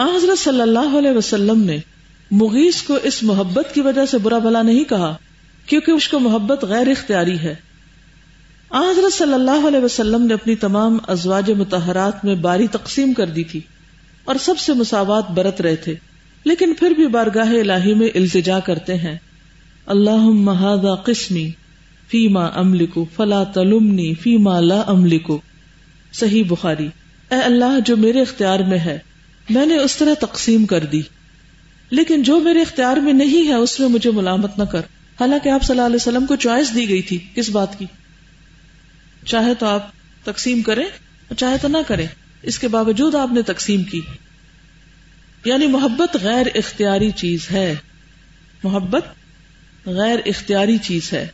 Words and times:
حضرت 0.00 0.38
صلی 0.38 0.60
اللہ 0.60 0.98
علیہ 0.98 1.10
وسلم 1.10 1.62
نے 1.62 1.78
مغیث 2.30 2.82
کو 2.82 2.98
اس 3.02 3.22
محبت 3.22 3.74
کی 3.74 3.80
وجہ 3.80 4.06
سے 4.06 4.18
برا 4.18 4.38
بھلا 4.38 4.62
نہیں 4.62 4.84
کہا، 4.84 5.16
کیونکہ 5.66 5.90
اس 5.90 6.08
کو 6.08 6.18
محبت 6.18 6.64
غیر 6.64 6.88
اختیاری 6.88 7.38
ہے۔ 7.38 7.54
حضرت 8.74 9.12
صلی 9.12 9.34
اللہ 9.34 9.68
علیہ 9.68 9.78
وسلم 9.78 10.26
نے 10.26 10.34
اپنی 10.34 10.56
تمام 10.56 10.98
ازواج 11.08 11.50
متحرات 11.50 12.24
میں 12.24 12.34
باری 12.34 12.66
تقسیم 12.66 13.12
کر 13.12 13.26
دی 13.26 13.44
تھی 13.44 13.60
اور 14.24 14.34
سب 14.40 14.58
سے 14.58 14.72
مساوات 14.72 15.30
برت 15.30 15.60
رہے 15.60 15.76
تھے۔ 15.76 15.94
لیکن 16.44 16.74
پھر 16.78 16.90
بھی 16.90 17.06
بارگاہ 17.06 17.48
الہی 17.48 17.94
میں 17.94 18.08
التجا 18.14 18.60
کرتے 18.60 18.94
ہیں۔ 18.94 19.18
اللہ 19.86 20.16
محاذا 20.16 20.94
قسمی 20.94 21.50
فیما 22.08 22.46
املکو، 22.46 23.06
فلا 23.16 23.44
تلمنی 23.44 24.14
فیما 24.14 24.60
لا 24.60 24.80
املکو۔ 24.86 25.40
صحیح 26.12 26.42
بخاری۔ 26.48 26.88
اے 27.30 27.36
اللہ، 27.36 27.78
جو 27.86 27.96
میرے 27.96 28.22
اختیار 28.22 28.60
میں 28.60 28.78
ہے 28.78 28.98
میں 29.50 29.66
نے 29.66 29.76
اس 29.76 29.96
طرح 29.96 30.14
تقسیم 30.14 30.66
کر 30.66 30.80
دی۔ 30.80 31.02
لیکن 31.90 32.22
جو 32.22 32.40
میرے 32.40 32.62
اختیار 32.62 32.96
میں 32.96 33.12
نہیں 33.12 33.48
ہے، 33.48 33.54
اس 33.54 33.80
میں 33.80 33.88
مجھے 33.88 34.10
ملامت 34.10 34.58
نہ 34.58 34.64
کر۔ 34.64 34.80
حالانکہ 35.20 35.48
آپ 35.48 35.62
صلی 35.62 35.74
اللہ 35.74 35.86
علیہ 35.86 35.96
وسلم 35.96 36.26
کو 36.26 36.36
چوائس 36.36 36.74
دی 36.74 36.88
گئی 36.88 37.02
تھی۔ 37.02 37.18
کس 37.34 37.50
بات 37.50 37.78
کی؟ 37.78 37.86
چاہے 39.26 39.54
تو 39.54 39.66
آپ 39.66 39.90
تقسیم 40.24 40.62
کریں 40.62 40.84
اور 40.84 41.34
چاہے 41.34 41.56
تو 41.62 41.68
نہ 41.68 41.76
کریں۔ 41.88 42.06
اس 42.42 42.58
کے 42.58 42.68
باوجود 42.68 43.14
آپ 43.14 43.32
نے 43.32 43.42
تقسیم 43.42 43.82
کی۔ 43.82 44.00
یعنی 45.44 45.66
محبت 45.66 46.16
غیر 46.22 46.46
اختیاری 46.54 47.10
چیز 47.10 47.48
ہے۔ 47.52 47.74
محبت 48.64 49.04
غیر 49.86 50.18
اختیاری 50.26 50.78
چیز 50.78 51.12
ہے۔ 51.12 51.28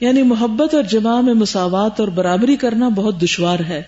یعنی 0.00 0.22
محبت 0.22 0.74
اور 0.74 0.82
جمع 0.82 1.20
میں 1.20 1.34
مساوات 1.34 2.00
اور 2.00 2.08
برابری 2.08 2.56
کرنا 2.56 2.88
بہت 2.88 3.22
دشوار 3.22 3.58
ہے۔ 3.68 3.82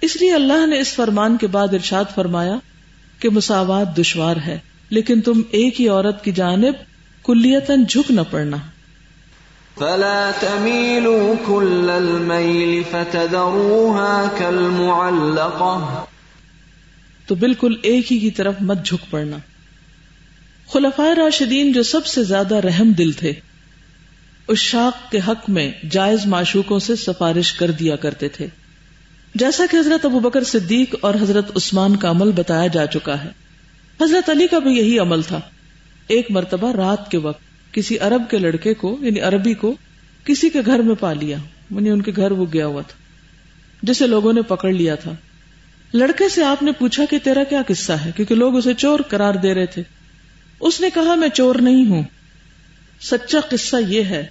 اس 0.00 0.20
لیے 0.20 0.34
اللہ 0.34 0.66
نے 0.66 0.80
اس 0.80 0.94
فرمان 0.94 1.36
کے 1.36 1.46
بعد 1.46 1.68
ارشاد 1.72 2.04
فرمایا 2.14 2.54
کہ 3.18 3.30
مساوات 3.30 3.98
دشوار 3.98 4.36
ہے، 4.36 4.58
لیکن 4.90 5.20
تم 5.20 5.42
ایک 5.50 5.80
ہی 5.80 5.88
عورت 5.88 6.24
کی 6.24 6.32
جانب 6.32 6.74
کلیتن 7.24 7.84
جھک 7.84 8.10
نہ 8.10 8.20
پڑنا۔ 8.30 8.56
فلا 9.80 10.30
تميلوا 10.40 11.34
كل 11.46 11.90
الميل 11.90 12.82
فتذروها 12.90 14.24
كالمعلقة. 14.38 16.04
تو 17.26 17.34
بالکل 17.34 17.74
ایک 17.82 18.12
ہی 18.12 18.18
کی 18.18 18.30
طرف 18.30 18.54
مت 18.60 18.78
جھک 18.84 19.10
پڑنا۔ 19.10 19.36
خلفائے 20.72 21.14
راشدین 21.14 21.72
جو 21.72 21.82
سب 21.82 22.06
سے 22.06 22.24
زیادہ 22.24 22.54
رحم 22.54 22.92
دل 22.92 23.12
تھے، 23.12 23.32
اس 24.48 24.58
شاق 24.58 25.12
کے 25.12 25.18
حق 25.28 25.50
میں 25.50 25.72
جائز 25.90 26.26
معشوقوں 26.26 26.78
سے 26.78 26.96
سفارش 26.96 27.52
کر 27.52 27.70
دیا 27.70 27.96
کرتے 27.96 28.28
تھے۔ 28.28 28.46
جیسا 29.34 29.64
کہ 29.70 29.76
حضرت 29.76 30.04
ابو 30.04 30.20
بکر 30.20 30.44
صدیق 30.44 30.94
اور 31.00 31.14
حضرت 31.14 31.56
عثمان 31.56 31.96
کا 31.96 32.10
عمل 32.10 32.32
بتایا 32.32 32.66
جا 32.66 32.86
چکا 32.86 33.24
ہے۔ 33.24 33.30
حضرت 34.02 34.30
علی 34.30 34.46
کا 34.46 34.58
بھی 34.58 34.72
یہی 34.72 34.98
عمل 34.98 35.22
تھا۔ 35.22 35.40
ایک 36.08 36.30
مرتبہ 36.30 36.72
رات 36.72 37.10
کے 37.10 37.18
وقت 37.18 37.49
کسی 37.72 37.98
عرب 37.98 38.22
کے 38.30 38.38
لڑکے 38.38 38.74
کو 38.74 38.98
یعنی 39.00 39.20
عربی 39.20 39.54
کو، 39.54 39.74
کسی 40.24 40.50
کے 40.50 40.58
گھر 40.66 40.78
میں 40.78 40.94
پا 40.94 41.12
لیا۔ 41.12 41.36
یعنی 41.70 41.90
ان 41.90 42.02
کے 42.02 42.12
گھر 42.16 42.30
وہ 42.30 42.46
گیا 42.52 42.66
ہوا 42.66 42.82
تھا۔ 42.82 42.96
جسے 43.82 44.06
لوگوں 44.06 44.32
نے 44.32 44.42
پکڑ 44.42 44.72
لیا 44.72 44.94
تھا۔ 44.94 45.12
لڑکے 45.94 46.28
سے 46.28 46.44
آپ 46.44 46.62
نے 46.62 46.72
پوچھا 46.72 47.04
کہ 47.10 47.18
تیرا 47.18 47.44
کیا 47.44 47.62
قصہ 47.66 47.92
ہے؟ 47.92 48.10
کیونکہ 48.16 48.34
لوگ 48.34 48.56
اسے 48.56 48.74
چور 48.74 49.00
قرار 49.08 49.34
دے 49.34 49.54
رہے 49.54 49.66
تھے۔ 49.66 49.82
اس 50.60 50.80
نے 50.80 50.88
کہا، 50.94 51.14
میں 51.14 51.28
چور 51.28 51.54
نہیں 51.54 51.86
ہوں۔ 51.86 52.02
سچا 53.00 53.40
قصہ 53.50 53.76
یہ 53.88 54.02
ہے 54.02 54.26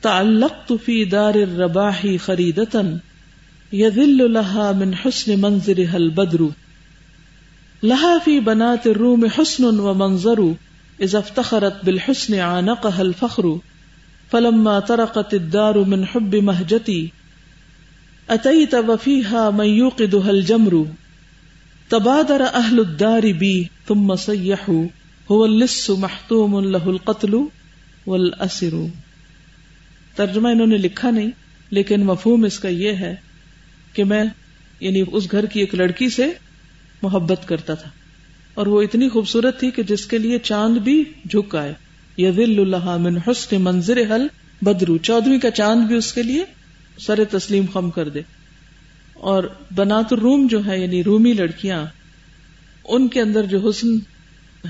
تعلق 0.00 0.72
فی 0.84 1.04
دار 1.04 1.34
الرباحی 1.34 2.16
خریدتن 2.16 2.96
یذل 3.72 4.32
لها 4.32 4.70
من 4.76 4.94
حسن 4.94 5.40
منظرها 5.40 5.94
البدر۔ 5.94 6.40
لها 7.82 8.16
في 8.24 8.38
بنات 8.38 8.86
الروم 8.86 9.24
حسن 9.38 9.64
ومنظر 9.64 10.38
اذا 11.00 11.18
افتخرت 11.18 11.84
بالحسن 11.84 12.34
عانقها 12.34 13.00
الفخر، 13.00 13.46
فلما 14.30 14.80
طرقت 14.80 15.34
الدار 15.34 15.78
من 15.78 16.04
حب 16.06 16.34
مهجتي 16.34 17.08
اتيت 18.28 18.74
وفيها 18.74 19.50
من 19.50 19.64
يوقدها 19.64 20.30
الجمر، 20.30 20.74
تبادر 21.88 22.42
اهل 22.54 22.78
الدار 22.78 23.32
بي 23.38 23.62
ثم 23.88 24.14
صيحوا 24.16 24.84
هو 25.30 25.44
اللص 25.44 25.90
محتوم 25.90 26.60
له 26.60 26.86
القتل 26.86 27.34
والاسر 28.06 28.74
ترجمہ 30.14 30.48
انہوں 30.48 30.66
نے 30.66 30.76
لکھا 30.76 31.10
نہیں، 31.10 31.30
لیکن 31.70 32.06
مفہوم 32.06 32.44
اس 32.44 32.58
کا 32.58 32.68
یہ 32.68 32.92
ہے 32.92 33.14
کہ 33.92 34.04
میں 34.04 34.24
یعنی 34.80 35.02
اس 35.12 35.32
گھر 35.32 35.46
کی 35.46 35.60
ایک 35.60 35.74
لڑکی 35.74 36.08
سے 36.08 36.26
محبت 37.02 37.48
کرتا 37.48 37.74
تھا۔ 37.74 37.90
اور 38.54 38.66
وہ 38.66 38.82
اتنی 38.82 39.08
خوبصورت 39.08 39.60
تھی 39.60 39.70
کہ 39.70 39.82
جس 39.82 40.06
کے 40.06 40.18
لیے 40.18 40.38
چاند 40.38 40.76
بھی 40.76 41.04
جھک 41.30 41.54
آئے۔ 41.54 41.74
یل 42.16 42.60
اللہ 42.60 42.96
من 42.96 43.18
حسن 43.18 43.60
منظر 43.60 43.96
حل 43.96 44.26
بدرو 44.62 44.98
چودویں 44.98 45.38
کا 45.38 45.50
چاند 45.50 45.86
بھی 45.86 45.96
اس 45.96 46.12
کے 46.12 46.22
لیے 46.22 46.44
سر 46.98 47.24
تسلیم 47.30 47.64
خم 47.72 47.90
کر 47.90 48.08
دے۔ 48.08 48.20
اور 49.14 49.44
بنات 49.74 50.12
الروم 50.12 50.46
جو 50.46 50.66
ہے 50.66 50.80
یعنی 50.80 51.04
رومی 51.04 51.32
لڑکیاں، 51.32 51.86
ان 52.84 53.08
کے 53.08 53.20
اندر 53.20 53.42
جو 53.42 53.68
حسن 53.68 53.88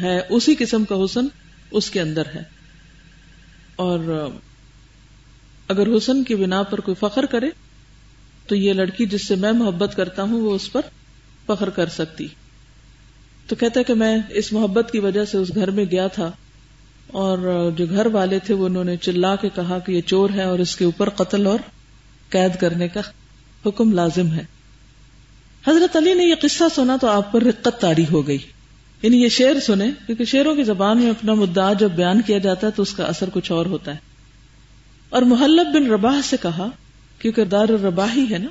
ہے، 0.03 0.21
اسی 0.29 0.55
قسم 0.59 0.85
کا 0.85 0.95
حسن 1.05 1.27
اس 1.71 1.91
کے 1.91 2.01
اندر 2.01 2.23
ہے۔ 2.35 2.43
اور 3.77 4.29
اگر 5.69 5.97
حسن 5.97 6.25
کی 6.25 6.35
بنا 6.35 6.63
پر 6.63 6.81
کوئی 6.81 6.95
فخر 6.95 7.27
کرے، 7.27 7.51
تو 8.47 8.55
یہ 8.55 8.73
لڑکی 8.73 9.07
جس 9.07 9.27
سے 9.27 9.35
میں 9.35 9.53
محبت 9.53 9.97
کرتا 9.97 10.23
ہوں، 10.23 10.41
وہ 10.41 10.55
اس 10.55 10.73
پر 10.73 10.81
فخر 11.47 11.71
کر 11.71 11.87
سکتی۔ 11.87 12.27
تو 13.47 13.57
کہتا 13.57 13.81
ہے 13.81 13.85
کہ 13.85 13.95
میں 13.95 14.19
اس 14.31 14.53
محبت 14.53 14.91
کی 14.93 14.99
وجہ 14.99 15.25
سے 15.25 15.39
اس 15.39 15.55
گھر 15.55 15.71
میں 15.71 15.85
گیا 15.85 16.07
تھا 16.07 16.31
اور 17.07 17.71
جو 17.77 17.87
گھر 17.87 18.07
والے 18.07 18.39
تھے 18.39 18.55
وہ 18.55 18.67
انہوں 18.67 18.85
نے 18.85 18.97
چلا 18.97 19.37
کے 19.37 19.49
کہا 19.55 19.79
کہ 19.79 19.93
یہ 19.93 20.01
چور 20.01 20.31
ہے 20.35 20.43
اور 20.43 20.59
اس 20.59 20.77
کے 20.77 20.85
اوپر 20.85 21.09
قتل 21.09 21.47
اور 21.47 21.59
قید 22.29 22.61
کرنے 22.61 22.89
کا 22.89 23.01
حکم 23.67 23.93
لازم 23.93 24.33
ہے۔ 24.33 24.45
حضرت 25.67 25.97
علی 25.97 26.15
نے 26.15 26.25
یہ 26.25 26.35
قصہ 26.43 26.65
سنا 26.75 26.97
تو 27.01 27.07
آپ 27.07 27.33
پر 27.33 27.43
رقت 27.43 27.81
تاری 27.81 28.05
ہو 28.13 28.27
گئی۔ 28.27 28.39
یعنی 29.03 29.23
یہ 29.23 29.29
شعر 29.29 29.61
سنے 29.61 29.91
کیونکہ 30.07 30.25
شعروں 30.25 30.55
کی 30.55 30.63
زبان 30.63 30.99
میں 30.99 31.11
اپنا 31.11 31.35
مدعا 31.35 31.73
جب 31.73 31.91
بیان 31.91 32.21
کیا 32.21 32.39
جاتا 32.39 32.67
ہے 32.67 32.73
تو 32.73 32.83
اس 32.83 32.93
کا 32.93 33.05
اثر 33.05 33.31
کچھ 33.33 33.53
اور 33.53 33.67
ہوتا 33.67 33.93
ہے۔ 33.93 33.97
اور 35.09 35.23
محلب 35.23 35.67
بن 35.75 35.87
رباح 35.87 36.21
سے 36.25 36.37
کہا، 36.43 36.69
کیونکہ 37.19 37.45
دار 37.45 37.69
الرباہی 37.69 38.27
ہے 38.31 38.39
نا 38.39 38.49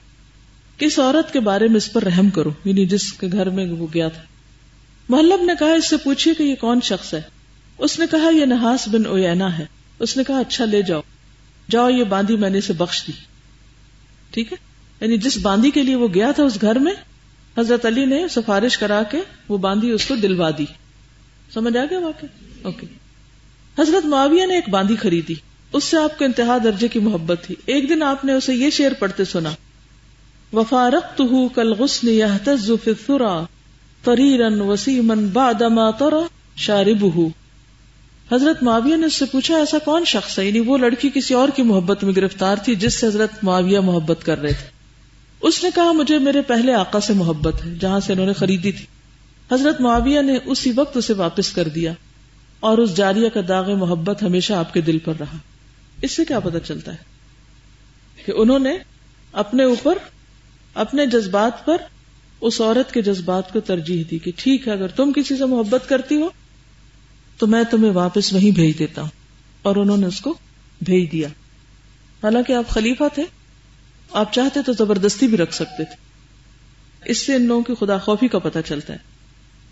کس 0.78 1.00
عورت 1.00 1.34
کے 1.34 1.40
بارے 1.40 1.68
میں 1.68 1.76
اس 1.76 1.94
پر 1.94 2.03
رحم 2.03 2.30
کرو 2.30 2.52
یعنی 2.66 2.86
جس 2.86 3.14
کے 3.14 3.28
گھر 3.32 3.50
میں 3.50 3.72
وہ 3.72 3.88
گیا 3.94 4.08
تھا۔ 4.08 4.22
محلب 5.09 5.41
نے 5.41 5.53
کہا، 5.59 5.74
اس 5.74 5.90
سے 5.90 5.97
پوچھیے 5.97 6.34
کہ 6.34 6.44
یہ 6.44 6.56
کون 6.56 6.80
شخص 6.84 7.14
ہے؟ 7.14 7.22
اس 7.78 8.00
نے 8.00 8.06
کہا، 8.12 8.30
یہ 8.30 8.46
نحاس 8.46 8.88
بن 8.88 9.06
اوینا 9.06 9.58
ہے۔ 9.58 9.66
اس 10.00 10.18
نے 10.18 10.24
کہا 10.24 10.40
اچھا 10.40 10.66
لے 10.66 10.81
جاؤ۔ 10.81 11.02
جاؤ، 11.72 11.90
یہ 11.90 12.03
باندھی 12.03 12.36
میں 12.36 12.50
نے 12.50 12.58
اسے 12.58 12.74
بخش 12.74 13.03
دی۔ 13.08 13.12
ٹھیک 14.31 14.53
ہے؟ 14.53 14.58
یعنی 15.02 15.18
جس 15.18 15.38
باندھی 15.38 15.72
کے 15.72 15.84
لیے 15.84 15.96
وہ 15.96 16.08
گیا 16.14 16.31
تھا 16.31 16.44
اس 16.44 16.58
گھر 16.62 16.80
میں، 16.80 16.94
حضرت 17.58 17.86
علی 17.86 18.06
نے 18.06 18.28
سفارش 18.28 18.78
کرا 18.78 19.03
کے 19.03 19.18
وہ 19.50 19.58
باندھی 19.58 19.91
اس 19.91 20.06
کو 20.06 20.16
دلوا 20.16 20.50
دی۔ 20.58 20.66
سمجھ 21.53 21.78
آ 21.78 21.84
گیا 21.90 22.00
واقع 22.00 22.25
اوکے۔ 22.62 22.88
حضرت 23.80 24.06
معاویہ 24.06 24.46
نے 24.46 24.56
ایک 24.56 24.70
باندھی 24.70 24.96
خریدی۔ 24.96 25.34
اس 25.74 25.84
سے 25.84 25.97
آپ 25.97 26.18
کو 26.18 26.25
انتہا 26.25 26.58
درجے 26.64 26.88
کی 26.88 27.00
محبت 27.00 27.38
تھی۔ 27.44 27.55
ایک 27.66 27.90
دن 27.90 28.03
آپ 28.03 28.26
نے 28.26 28.34
اسے 28.34 28.55
یہ 28.55 28.70
شعر 28.70 28.91
پڑھتے 29.00 29.26
سنا۔ 29.26 29.52
وفارق 30.53 31.17
تو 31.17 31.50
کل 31.50 31.73
غسن 31.73 32.08
یا 34.08 34.16
فریرن 34.16 34.61
وسیمن 34.61 35.28
بادما 35.28 35.91
ترا 35.91 36.20
شارب 36.55 37.05
حضرت 38.32 38.64
معاویہ 38.64 38.96
نے 38.96 39.05
اس 39.05 39.14
سے 39.14 39.26
پوچھا، 39.26 39.55
ایسا 39.55 39.78
کون 39.78 40.05
شخص 40.05 40.40
ہے؟ 40.40 40.46
یعنی 40.46 40.59
وہ 40.59 40.78
لڑکی 40.78 41.09
کسی 41.14 41.34
اور 41.34 41.50
کی 41.55 41.64
محبت 41.64 42.03
میں 42.03 42.14
گرفتار 42.16 42.55
تھی 42.55 42.76
جس 42.76 42.94
سے 42.94 43.08
حضرت 43.08 43.29
معاویہ 43.44 43.79
محبت 43.79 44.20
کر 44.26 44.41
رہے 44.41 44.53
تھے۔ 44.53 44.67
اس 45.41 45.64
نے 45.64 45.70
کہا، 45.76 45.91
مجھے 45.91 46.20
میرے 46.20 46.41
پہلے 46.41 46.73
آقا 46.73 47.00
سے 47.00 47.14
محبت 47.14 47.66
ہے، 47.66 47.73
جہاں 47.79 48.00
سے 48.00 48.14
انہوں 48.14 48.26
نے 48.26 48.34
خریدی 48.34 48.72
تھی۔ 48.72 48.85
حضرت 49.52 49.82
معاویہ 49.82 50.22
نے 50.22 50.38
اسی 50.46 50.72
وقت 50.76 50.97
اسے 50.97 51.14
واپس 51.14 51.52
کر 51.52 51.67
دیا 51.67 51.94
اور 52.59 52.78
اس 52.78 52.97
جاریہ 52.97 53.29
کا 53.29 53.40
داغ 53.47 53.78
محبت 53.78 54.23
ہمیشہ 54.23 54.53
آپ 54.53 54.73
کے 54.73 54.82
دل 54.82 54.97
پر 55.00 55.14
رہا۔ 55.20 55.38
اس 56.02 56.11
سے 56.11 56.26
کیا 56.26 56.40
پتا 56.40 56.59
چلتا 56.59 56.91
ہے 56.91 56.97
کہ 58.26 58.34
انہوں 58.35 58.59
نے 58.59 58.78
اپنے 59.32 59.64
اوپر، 59.64 59.97
اپنے 60.73 61.05
جذبات 61.05 61.66
پر 61.66 61.78
اس 62.43 62.61
عورت 62.61 62.93
کے 62.93 63.01
جذبات 63.01 63.53
کو 63.53 63.59
ترجیح 63.59 64.03
دی 64.11 64.19
کہ 64.19 64.31
ٹھیک 64.35 64.67
ہے، 64.67 64.73
اگر 64.73 64.87
تم 64.87 65.11
کسی 65.13 65.37
سے 65.37 65.45
محبت 65.45 65.90
کرتی 65.90 66.16
ہو، 66.16 66.29
تو 67.37 67.47
میں 67.47 67.63
تمہیں 67.63 67.91
واپس 67.91 68.34
وہیں 68.34 68.51
بھیج 68.51 68.79
دیتا 68.79 69.01
ہوں۔ 69.01 69.09
اور 69.61 69.75
انہوں 69.75 69.97
نے 69.97 70.07
اس 70.07 70.22
کو 70.22 70.37
بھیج 70.81 71.11
دیا۔ 71.11 71.28
حالانکہ 72.23 72.53
آپ 72.53 72.69
خلیفہ 72.69 73.03
تھے۔ 73.13 73.23
آپ 74.11 74.34
چاہتے 74.34 74.59
تو 74.66 74.73
زبردستی 74.73 75.28
بھی 75.28 75.37
رکھ 75.37 75.53
سکتے 75.53 75.84
تھے۔ 75.84 75.95
اس 77.05 77.25
سے 77.25 77.35
ان 77.35 77.45
لوگوں 77.45 77.63
کی 77.63 77.73
خدا 77.79 77.97
خوفی 77.97 78.28
کا 78.28 78.40
پتہ 78.40 78.59
چلتا 78.66 78.93
ہے۔ 78.93 78.97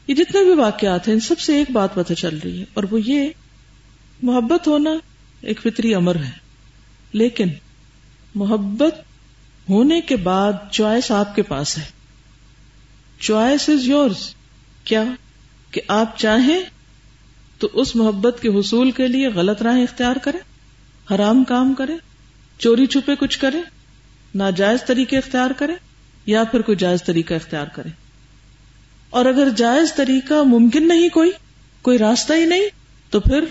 یہ 0.08 0.16
جتنے 0.16 0.44
بھی 0.44 0.56
واقعات 0.56 1.08
ہیں، 1.08 1.16
ان 1.16 1.20
سب 1.20 1.40
سے 1.40 1.58
ایک 1.58 1.72
بات 1.72 1.96
پتہ 1.96 2.14
چل 2.14 2.40
رہی 2.44 2.60
ہے۔ 2.60 2.66
اور 2.74 2.84
وہ 2.92 3.02
یہ، 3.02 3.30
محبت 4.22 4.68
ہونا 4.68 4.90
ایک 5.42 5.62
فطری 5.62 5.96
امر 5.96 6.16
ہے۔ 6.16 6.32
لیکن 7.14 7.48
محبت 8.36 9.00
ہونے 9.70 10.02
کے 10.02 10.16
بعد 10.16 10.54
چوائس 10.72 11.12
آپ 11.12 11.36
کے 11.36 11.42
پاس 11.42 11.78
ہے۔ 11.78 12.01
Choice 13.22 13.70
is 13.70 13.88
yours. 13.88 14.36
کیا؟ 14.84 15.04
کہ 15.72 15.82
آپ 15.88 16.18
چاہیں 16.18 16.62
تو 17.58 17.70
اس 17.74 17.96
محبت 17.96 18.38
کے 18.42 18.50
حصول 18.50 18.92
کے 18.92 19.08
لیے 19.08 19.28
غلط 19.28 19.62
راہ 19.62 19.78
اختیار 19.78 20.16
کریں، 20.16 20.40
حرام 21.16 21.44
کام 21.44 21.74
کریں، 21.74 21.98
چوری 22.60 22.86
چھپے 22.86 23.16
کچھ 23.16 23.40
کریں، 23.40 23.62
ناجائز 24.36 24.80
طریقے 24.86 25.18
اختیار 25.18 25.52
کریں 25.52 25.76
یا 26.26 26.44
پھر 26.44 26.62
کوئی 26.62 26.76
جائز 26.76 27.04
طریقہ 27.04 27.34
اختیار 27.34 27.68
کریں۔ 27.68 27.92
اور 29.10 29.26
اگر 29.26 29.48
جائز 29.58 29.94
طریقہ 29.94 30.44
ممکن 30.44 30.88
نہیں 30.88 31.10
کوئی 31.10 31.32
کوئی 31.82 31.98
راستہ 31.98 32.34
ہی 32.34 32.46
نہیں، 32.46 32.70
تو 33.10 33.20
پھر 33.20 33.46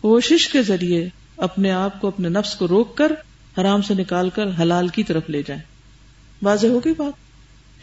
کوشش 0.00 0.48
کے 0.48 0.62
ذریعے 0.62 1.08
اپنے 1.36 1.70
آپ 1.70 2.00
کو، 2.00 2.08
اپنے 2.08 2.28
نفس 2.28 2.54
کو 2.54 2.68
روک 2.68 2.96
کر 2.96 3.12
حرام 3.58 3.82
سے 3.82 3.94
نکال 3.94 4.30
کر 4.30 4.46
حلال 4.60 4.88
کی 4.88 5.04
طرف 5.04 5.30
لے 5.30 5.42
جائیں۔ 5.46 5.62
واضح 6.42 6.66
ہو 6.66 6.80
گئی 6.84 6.94
بات؟ 6.96 7.23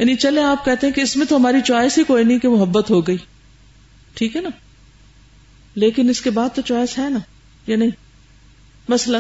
یعنی 0.02 0.16
چلے 0.16 0.44
آپ 0.44 0.66
کہتے 0.66 0.88
ہیں 0.88 0.94
کہ 0.94 1.02
اس 1.02 1.18
میں 1.18 1.26
تو 1.26 1.36
ہماری 1.36 1.62
چوائس 1.62 1.98
ہی 1.98 2.04
کوئی 2.04 2.24
نہیں 2.24 2.40
کہ 2.40 2.50
محبت 2.50 2.90
ہو 2.90 3.08
گئی۔ 3.08 3.18
ٹھیک 4.14 4.36
ہے 4.36 4.42
نا؟ 4.42 4.50
لیکن 5.76 6.10
اس 6.10 6.22
کے 6.22 6.30
بعد 6.30 6.50
تو 6.56 6.62
چوائس 6.62 7.00
ہے 7.00 7.10
نا، 7.10 7.20
یا 7.68 7.78
نہیں؟ 7.78 7.90
مثلا، 8.90 9.20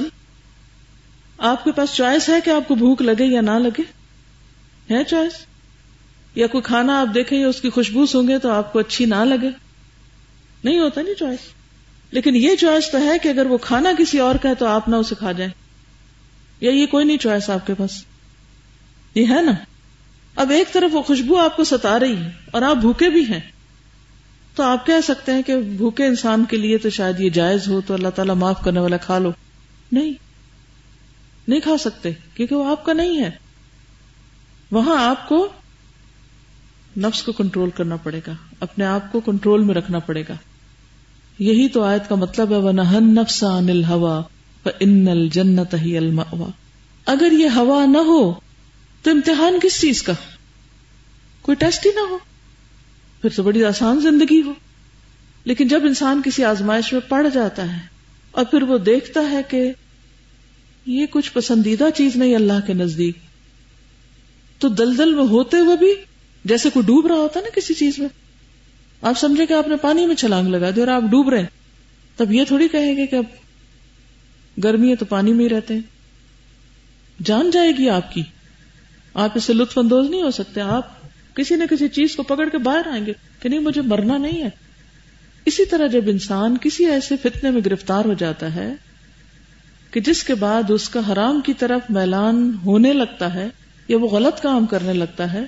آپ 1.37 1.63
کے 1.63 1.71
پاس 1.71 1.93
چوائس 1.93 2.29
ہے 2.29 2.41
کہ 2.45 2.49
آپ 2.49 2.67
کو 2.67 2.75
بھوک 2.75 3.01
لگے 3.01 3.25
یا 3.25 3.41
نہ 3.41 3.51
لگے؟ 3.51 3.81
ہے 4.93 5.03
چوائس؟ 5.03 5.33
یا 6.35 6.47
کوئی 6.47 6.61
کھانا 6.61 7.01
آپ 7.01 7.07
دیکھیں 7.13 7.39
یا 7.39 7.47
اس 7.47 7.61
کی 7.61 7.69
خوشبو 7.69 8.05
سونگے 8.05 8.37
تو 8.37 8.51
آپ 8.51 8.73
کو 8.73 8.79
اچھی 8.79 9.05
نہ 9.05 9.15
لگے؟ 9.15 9.49
نہیں 10.63 10.79
ہوتا 10.79 11.01
نہیں 11.01 11.15
چوائس۔ 11.15 11.39
لیکن 12.11 12.35
یہ 12.35 12.55
چوائس 12.55 12.91
تو 12.91 12.97
ہے 12.97 13.19
کہ 13.19 13.29
اگر 13.29 13.45
وہ 13.45 13.57
کھانا 13.57 13.91
کسی 13.97 14.19
اور 14.19 14.35
کا 14.35 14.49
ہے 14.49 14.55
تو 14.55 14.67
آپ 14.67 14.89
نہ 14.89 14.95
اسے 14.95 15.15
کھا 15.19 15.31
جائیں۔ 15.31 15.51
یا 16.61 16.71
یہ 16.71 16.85
کوئی 16.85 17.05
نہیں 17.05 17.17
چوائس 17.17 17.49
آپ 17.49 17.67
کے 17.67 17.73
پاس۔ 17.73 18.05
یہ 19.15 19.25
ہے 19.29 19.41
نا؟ 19.41 19.51
اب 20.35 20.49
ایک 20.49 20.73
طرف 20.73 20.95
وہ 20.95 21.01
خوشبو 21.01 21.37
آپ 21.37 21.57
کو 21.57 21.63
ستا 21.63 21.99
رہی 21.99 22.15
ہے 22.15 22.31
اور 22.51 22.61
آپ 22.61 22.75
بھوکے 22.75 23.09
بھی 23.09 23.25
ہیں۔ 23.25 23.39
تو 24.55 24.63
آپ 24.63 24.85
کہہ 24.85 25.01
سکتے 25.03 25.31
ہیں 25.33 25.41
کہ 25.41 25.57
بھوکے 25.57 26.05
انسان 26.05 26.45
کے 26.49 26.57
لیے 26.57 26.77
تو 26.77 26.89
شاید 26.89 27.19
یہ 27.19 27.29
جائز 27.29 27.67
ہو 27.67 27.81
تو 27.87 27.93
اللہ 27.93 28.07
تعالیٰ 28.07 28.35
معاف 28.35 28.63
کرنے 28.63 28.79
والا 28.79 28.97
کھا 28.97 29.19
لو۔ 29.19 29.31
نہیں۔ 29.91 30.13
نہیں 31.47 31.59
کھا 31.59 31.77
سکتے 31.77 32.11
کیونکہ 32.33 32.55
وہ 32.55 32.71
آپ 32.71 32.85
کا 32.85 32.93
نہیں 32.93 33.21
ہے۔ 33.21 33.31
وہاں 34.71 35.09
آپ 35.09 35.29
کو 35.29 35.47
نفس 36.97 37.23
کو 37.23 37.31
کنٹرول 37.31 37.69
کرنا 37.69 37.95
پڑے 37.95 38.21
گا۔ 38.27 38.31
اپنے 38.59 38.85
آپ 38.85 39.11
کو 39.11 39.19
کنٹرول 39.19 39.63
میں 39.63 39.75
رکھنا 39.75 39.99
پڑے 39.99 40.23
گا۔ 40.29 40.33
یہی 41.39 41.67
تو 41.67 41.83
آیت 41.83 42.09
کا 42.09 42.15
مطلب 42.15 42.51
ہے 42.51 42.57
وہ 42.57 42.71
نہن 42.71 43.15
نفس 43.15 43.43
انل 43.43 43.83
ہوا 43.85 44.21
ان 44.79 45.07
الجنت 45.07 45.75
ہی 45.81 45.97
اگر 47.05 47.31
یہ 47.31 47.49
ہوا 47.55 47.85
نہ 47.85 47.97
ہو 47.97 48.33
تو 49.01 49.11
امتحان 49.11 49.59
کس 49.63 49.81
چیز 49.81 50.03
کا؟ 50.03 50.13
کوئی 51.41 51.55
ٹیسٹ 51.55 51.85
ہی 51.85 51.91
نہ 51.95 51.99
ہو۔ 52.09 52.17
پھر 53.21 53.29
تو 53.29 53.43
بڑی 53.43 53.63
آسان 53.63 54.01
زندگی 54.01 54.41
ہو۔ 54.41 54.53
لیکن 55.43 55.67
جب 55.67 55.85
انسان 55.85 56.21
کسی 56.25 56.43
آزمائش 56.43 56.93
میں 56.93 57.01
پڑ 57.09 57.27
جاتا 57.33 57.73
ہے 57.73 57.79
اور 58.31 58.45
پھر 58.45 58.61
وہ 58.61 58.77
دیکھتا 58.77 59.31
ہے 59.31 59.41
کہ 59.49 59.71
یہ 60.85 61.05
کچھ 61.09 61.31
پسندیدہ 61.33 61.87
چیز 61.95 62.15
نہیں 62.15 62.35
اللہ 62.35 62.67
کے 62.67 62.73
نزدیک، 62.73 63.17
تو 64.57 64.69
دلدل 64.69 65.13
میں 65.13 65.23
ہوتے 65.23 65.57
ہوئے 65.57 65.77
بھی 65.77 65.93
جیسے 66.45 66.69
کوئی 66.69 66.85
ڈوب 66.85 67.07
رہا 67.07 67.15
ہوتا 67.15 67.39
نا 67.39 67.49
کسی 67.55 67.73
چیز 67.73 67.99
میں، 67.99 68.07
آپ 69.01 69.19
سمجھے 69.19 69.45
کہ 69.45 69.53
آپ 69.53 69.67
نے 69.67 69.75
پانی 69.75 70.05
میں 70.05 70.15
چھلانگ 70.15 70.47
لگا 70.47 70.69
دی 70.69 70.79
اور 70.79 70.87
آپ 70.87 71.01
ڈوب 71.01 71.29
رہے 71.29 71.39
ہیں۔ 71.39 71.47
تب 72.15 72.31
یہ 72.31 72.43
تھوڑی 72.43 72.67
کہیں 72.67 72.97
گے 72.97 73.07
کہ 73.07 73.15
اب 73.15 73.23
گرمی 74.63 74.89
ہے 74.89 74.95
تو 74.95 75.05
پانی 75.05 75.33
میں 75.33 75.45
ہی 75.45 75.49
رہتے 75.49 75.73
ہیں۔ 75.73 75.81
جان 77.23 77.49
جائے 77.49 77.71
گی 77.77 77.89
آپ 77.89 78.13
کی۔ 78.13 78.23
آپ 79.13 79.29
اس 79.35 79.43
سے 79.43 79.53
لطف 79.53 79.77
اندوز 79.77 80.09
نہیں 80.09 80.21
ہو 80.21 80.31
سکتے، 80.31 80.61
آپ 80.61 81.35
کسی 81.35 81.55
نہ 81.55 81.63
کسی 81.69 81.87
چیز 81.87 82.15
کو 82.15 82.23
پکڑ 82.23 82.49
کے 82.49 82.57
باہر 82.57 82.87
آئیں 82.91 83.05
گے 83.05 83.13
کہ 83.39 83.49
نہیں، 83.49 83.59
مجھے 83.59 83.81
مرنا 83.81 84.17
نہیں 84.17 84.43
ہے۔ 84.43 84.49
اسی 85.45 85.65
طرح 85.65 85.87
جب 85.87 86.01
انسان 86.07 86.57
کسی 86.61 86.85
ایسے 86.85 87.15
فتنے 87.17 87.51
میں 87.51 87.61
گرفتار 87.65 88.05
ہو 88.05 88.13
جاتا 88.13 88.55
ہے 88.55 88.73
کہ 89.91 90.01
جس 90.01 90.23
کے 90.23 90.35
بعد 90.35 90.71
اس 90.71 90.89
کا 90.89 90.99
حرام 91.11 91.41
کی 91.41 91.53
طرف 91.53 91.81
میلان 91.89 92.51
ہونے 92.65 92.93
لگتا 92.93 93.33
ہے 93.33 93.47
یا 93.87 93.97
وہ 93.97 94.07
غلط 94.07 94.41
کام 94.41 94.65
کرنے 94.65 94.93
لگتا 94.93 95.33
ہے، 95.33 95.43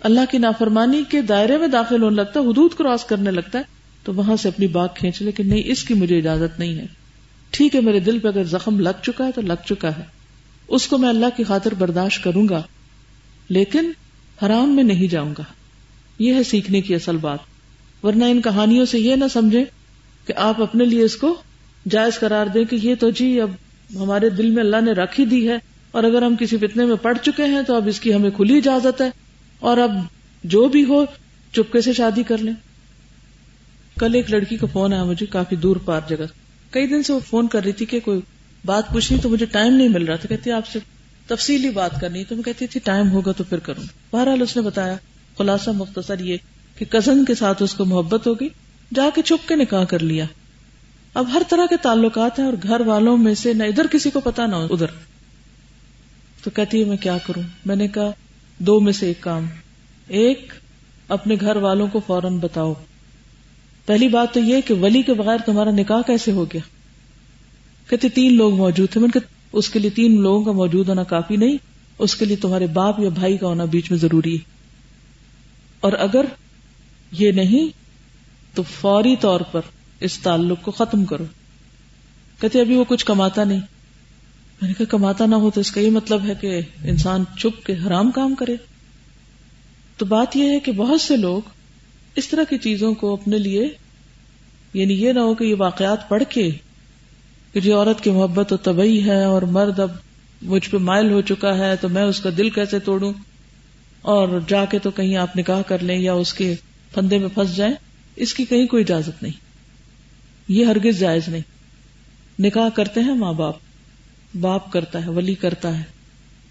اللہ 0.00 0.20
کی 0.30 0.38
نافرمانی 0.38 1.02
کے 1.08 1.22
دائرے 1.22 1.58
میں 1.58 1.68
داخل 1.68 2.02
ہونے 2.02 2.16
لگتا 2.16 2.40
ہے، 2.40 2.44
حدود 2.46 2.74
کراس 2.78 3.04
کرنے 3.04 3.30
لگتا 3.30 3.58
ہے، 3.58 3.64
تو 4.02 4.14
وہاں 4.14 4.36
سے 4.36 4.48
اپنی 4.48 4.66
بات 4.66 4.96
کھینچ 4.96 5.22
لے 5.22 5.32
کہ 5.32 5.42
نہیں، 5.42 5.62
اس 5.64 5.82
کی 5.84 5.94
مجھے 5.94 6.18
اجازت 6.18 6.58
نہیں 6.58 6.78
ہے۔ 6.78 6.86
ٹھیک 7.50 7.74
ہے، 7.74 7.80
میرے 7.80 8.00
دل 8.00 8.18
پہ 8.18 8.28
اگر 8.28 8.44
زخم 8.44 8.80
لگ 8.80 9.02
چکا 9.02 9.26
ہے 9.26 9.32
تو 9.34 9.40
لگ 9.40 9.66
چکا 9.66 9.96
ہے۔ 9.96 10.17
اس 10.68 10.86
کو 10.86 10.98
میں 10.98 11.08
اللہ 11.08 11.26
کی 11.36 11.44
خاطر 11.44 11.74
برداشت 11.74 12.24
کروں 12.24 12.48
گا، 12.48 12.62
لیکن 13.48 13.90
حرام 14.42 14.76
میں 14.76 14.84
نہیں 14.84 15.08
جاؤں 15.08 15.34
گا۔ 15.38 15.44
یہ 16.18 16.34
ہے 16.34 16.42
سیکھنے 16.42 16.80
کی 16.80 16.94
اصل 16.94 17.16
بات۔ 17.16 17.38
ورنہ 18.02 18.24
ان 18.24 18.42
کہانیوں 18.42 18.86
سے 18.86 18.98
یہ 18.98 19.16
نہ 19.16 19.24
سمجھے 19.32 19.64
کہ 20.26 20.32
آپ 20.36 20.62
اپنے 20.62 20.84
لیے 20.84 21.02
اس 21.02 21.16
کو 21.16 21.34
جائز 21.88 22.18
قرار 22.18 22.46
دیں 22.46 22.64
کہ 22.64 22.78
یہ 22.82 22.94
تو 22.94 23.10
جی 23.10 23.40
اب 23.40 23.50
ہمارے 23.94 24.30
دل 24.30 24.50
میں 24.50 24.62
اللہ 24.62 24.80
نے 24.80 24.92
رکھ 24.92 25.20
ہی 25.20 25.24
دی 25.24 25.48
ہے، 25.48 25.56
اور 25.90 26.04
اگر 26.04 26.22
ہم 26.22 26.36
کسی 26.36 26.56
فتنے 26.56 26.84
میں 26.84 26.96
پڑ 26.96 27.16
چکے 27.22 27.44
ہیں 27.44 27.62
تو 27.62 27.74
اب 27.74 27.88
اس 27.88 28.00
کی 28.00 28.14
ہمیں 28.14 28.30
کھلی 28.30 28.56
اجازت 28.56 29.00
ہے۔ 29.00 29.10
اور 29.58 29.78
اب 29.78 29.90
جو 30.44 30.68
بھی 30.68 30.84
ہو، 30.84 31.04
چپکے 31.52 31.80
سے 31.80 31.92
شادی 31.92 32.22
کر 32.22 32.38
لیں۔ 32.38 32.52
کل 33.98 34.14
ایک 34.14 34.30
لڑکی 34.30 34.56
کا 34.56 34.66
فون 34.72 34.92
آیا 34.92 35.04
مجھے، 35.04 35.26
کافی 35.26 35.56
دور 35.56 35.76
پار 35.76 36.00
جگہ۔ 36.08 36.26
کئی 36.70 36.86
دن 36.86 37.02
سے 37.02 37.12
وہ 37.12 37.20
فون 37.30 37.48
کر 37.48 37.64
رہی 37.64 37.72
تھی 37.72 37.86
کہ 37.86 38.00
کوئی 38.00 38.20
بات 38.64 38.92
پوچھنی 38.92 39.18
تو 39.22 39.28
مجھے 39.28 39.46
ٹائم 39.46 39.72
نہیں 39.72 39.88
مل 39.88 40.04
رہا 40.04 40.16
تھا، 40.16 40.28
کہتی 40.28 40.50
آپ 40.50 40.66
سے 40.66 40.78
تفصیلی 41.26 41.70
بات 41.70 42.00
کرنی، 42.00 42.24
تو 42.24 42.34
میں 42.34 42.42
کہتی 42.42 42.66
تھی 42.66 42.80
ٹائم 42.84 43.10
ہوگا 43.10 43.32
تو 43.32 43.44
پھر 43.44 43.58
کروں۔ 43.58 43.82
بہرحال 44.12 44.42
اس 44.42 44.56
نے 44.56 44.62
بتایا، 44.62 44.96
خلاصہ 45.38 45.70
مختصر 45.70 46.18
یہ 46.18 46.36
کہ 46.78 46.84
کزن 46.84 47.24
کے 47.24 47.34
ساتھ 47.34 47.62
اس 47.62 47.74
کو 47.74 47.84
محبت 47.84 48.26
ہوگی، 48.26 48.48
جا 48.94 49.08
کے 49.14 49.22
چھپ 49.22 49.48
کے 49.48 49.56
نکاح 49.56 49.84
کر 49.84 50.02
لیا۔ 50.02 50.24
اب 51.14 51.32
ہر 51.32 51.42
طرح 51.48 51.66
کے 51.66 51.76
تعلقات 51.82 52.38
ہیں 52.38 52.46
اور 52.46 52.54
گھر 52.62 52.80
والوں 52.80 53.16
میں 53.16 53.34
سے 53.34 53.52
نہ 53.52 53.62
ادھر 53.62 53.86
کسی 53.86 54.10
کو 54.10 54.20
پتا 54.20 54.46
نہ 54.46 54.54
ادھر۔ 54.54 54.86
تو 56.44 56.50
کہتی 56.50 56.80
ہے، 56.80 56.84
میں 56.84 56.96
کیا 56.96 57.18
کروں؟ 57.26 57.42
میں 57.66 57.76
نے 57.76 57.88
کہا، 57.88 58.10
دو 58.58 58.80
میں 58.80 58.92
سے 58.92 59.06
ایک 59.06 59.20
کام۔ 59.20 59.46
ایک، 60.08 60.52
اپنے 61.08 61.36
گھر 61.40 61.56
والوں 61.56 61.86
کو 61.86 62.00
فوراً 62.06 62.38
بتاؤ۔ 62.38 62.74
پہلی 63.86 64.08
بات 64.08 64.34
تو 64.34 64.40
یہ 64.40 64.60
کہ 64.60 64.74
ولی 64.74 65.02
کے 65.02 65.14
بغیر 65.14 65.38
تمہارا 65.46 65.70
نکاح 65.70 66.00
کیسے 66.06 66.32
ہو 66.32 66.44
گیا؟ 66.44 66.77
کہتے 67.88 68.08
تین 68.08 68.36
لوگ 68.36 68.54
موجود 68.54 68.90
تھے۔ 68.90 69.00
میں 69.00 69.08
نے 69.14 69.20
اس 69.52 69.70
کے 69.70 69.78
لیے 69.78 69.90
تین 69.90 70.20
لوگوں 70.20 70.44
کا 70.44 70.52
موجود 70.52 70.88
ہونا 70.88 71.02
کافی 71.02 71.36
نہیں، 71.36 71.56
اس 71.98 72.16
کے 72.16 72.24
لیے 72.24 72.36
تمہارے 72.36 72.66
باپ 72.66 73.00
یا 73.00 73.08
بھائی 73.08 73.36
کا 73.36 73.46
ہونا 73.46 73.64
بیچ 73.64 73.90
میں 73.90 73.98
ضروری۔ 73.98 74.34
ہے 74.34 74.58
اور 75.80 75.92
اگر 75.92 76.24
یہ 77.12 77.32
نہیں، 77.32 77.68
تو 78.56 78.62
فوری 78.62 79.16
طور 79.16 79.40
پر 79.40 79.60
اس 80.00 80.18
تعلق 80.18 80.62
کو 80.62 80.70
ختم 80.70 81.04
کرو۔ 81.04 81.24
کہتے، 82.40 82.60
ابھی 82.60 82.74
وہ 82.74 82.84
کچھ 82.88 83.06
کماتا 83.06 83.44
نہیں۔ 83.44 83.60
میں 84.62 84.68
نے 84.68 84.74
کہا، 84.74 84.84
کماتا 84.84 85.26
نہ 85.26 85.34
ہو 85.34 85.50
تو 85.50 85.60
اس 85.60 85.70
کا 85.70 85.80
یہ 85.80 85.90
مطلب 85.90 86.20
ہے 86.26 86.34
کہ 86.40 86.60
انسان 86.84 87.24
چھپ 87.38 87.66
کے 87.66 87.74
حرام 87.86 88.10
کام 88.10 88.34
کرے۔ 88.34 88.56
تو 89.96 90.06
بات 90.06 90.36
یہ 90.36 90.50
ہے 90.50 90.60
کہ 90.60 90.72
بہت 90.72 91.00
سے 91.00 91.16
لوگ 91.16 91.42
اس 92.16 92.28
طرح 92.28 92.44
کی 92.50 92.58
چیزوں 92.58 92.94
کو 92.94 93.12
اپنے 93.12 93.38
لیے 93.38 93.68
یعنی 94.74 94.94
یہ 94.94 95.12
نہ 95.12 95.20
ہو 95.20 95.34
کہ 95.34 95.44
یہ 95.44 95.54
واقعات 95.58 96.08
پڑھ 96.08 96.22
کے 96.28 96.50
کہ 97.52 97.74
عورت 97.74 98.00
کی 98.00 98.10
محبت 98.10 98.52
و 98.52 98.56
طبی 98.56 99.04
ہے 99.04 99.24
اور 99.24 99.42
مرد 99.42 99.80
اب 99.80 99.90
مجھ 100.42 100.70
پہ 100.70 100.76
مائل 100.76 101.10
ہو 101.10 101.20
چکا 101.20 101.58
ہے 101.58 101.76
تو 101.76 101.88
میں 101.88 102.02
اس 102.02 102.20
کا 102.20 102.30
دل 102.36 102.50
کیسے 102.50 102.78
توڑوں؟ 102.78 103.12
اور 104.02 104.40
جا 104.48 104.64
کے 104.64 104.78
تو 104.78 104.90
کہیں 104.90 105.16
آپ 105.16 105.36
نکاح 105.36 105.62
کر 105.62 105.82
لیں 105.82 105.98
یا 105.98 106.12
اس 106.12 106.34
کے 106.34 106.54
پندے 106.94 107.18
میں 107.18 107.28
پھنس 107.28 107.56
جائیں، 107.56 107.74
اس 108.16 108.34
کی 108.34 108.44
کہیں 108.44 108.66
کوئی 108.66 108.82
اجازت 108.82 109.22
نہیں۔ 109.22 109.32
یہ 110.48 110.64
ہرگز 110.64 110.98
جائز 110.98 111.28
نہیں۔ 111.28 111.42
نکاح 112.38 112.68
کرتے 112.68 113.00
ہیں 113.00 113.14
ماں 113.14 113.32
باپ۔ 113.32 113.54
باپ 114.40 114.72
کرتا 114.72 115.04
ہے، 115.04 115.10
ولی 115.10 115.34
کرتا 115.34 115.78
ہے۔ 115.78 115.82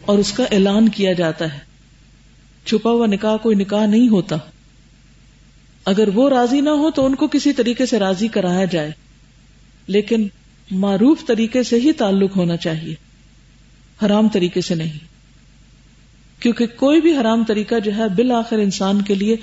اور 0.01 0.18
اس 0.18 0.32
کا 0.32 0.44
اعلان 0.44 0.89
کیا 0.89 1.13
جاتا 1.13 1.54
ہے۔ 1.54 1.60
چھپا 2.66 2.92
ہوا 2.92 3.08
نکاح 3.08 3.36
کوئی 3.38 3.56
نکاح 3.56 3.86
نہیں 3.86 4.10
ہوتا۔ 4.10 4.36
اگر 5.86 6.08
وہ 6.08 6.30
راضی 6.30 6.62
نہ 6.62 6.70
ہو 6.70 6.92
تو 6.92 7.06
ان 7.06 7.16
کو 7.16 7.27
کسی 7.27 7.54
طریقے 7.54 7.86
سے 7.86 8.00
راضی 8.00 8.27
کرایا 8.27 8.66
جائے۔ 8.66 8.92
لیکن 9.88 10.27
معروف 10.72 11.26
طریقے 11.28 11.64
سے 11.64 11.80
ہی 11.80 11.92
تعلق 11.92 12.36
ہونا 12.36 12.58
چاہیے۔ 12.58 12.96
حرام 14.06 14.30
طریقے 14.30 14.62
سے 14.62 14.76
نہیں۔ 14.76 15.00
کیونکہ 16.40 16.66
کوئی 16.68 17.02
بھی 17.02 17.18
حرام 17.18 17.44
طریقہ 17.44 17.76
جو 17.80 17.96
ہے 17.96 18.10
بالآخر 18.10 18.58
انسان 18.58 19.02
کے 19.02 19.16
لیے 19.16 19.36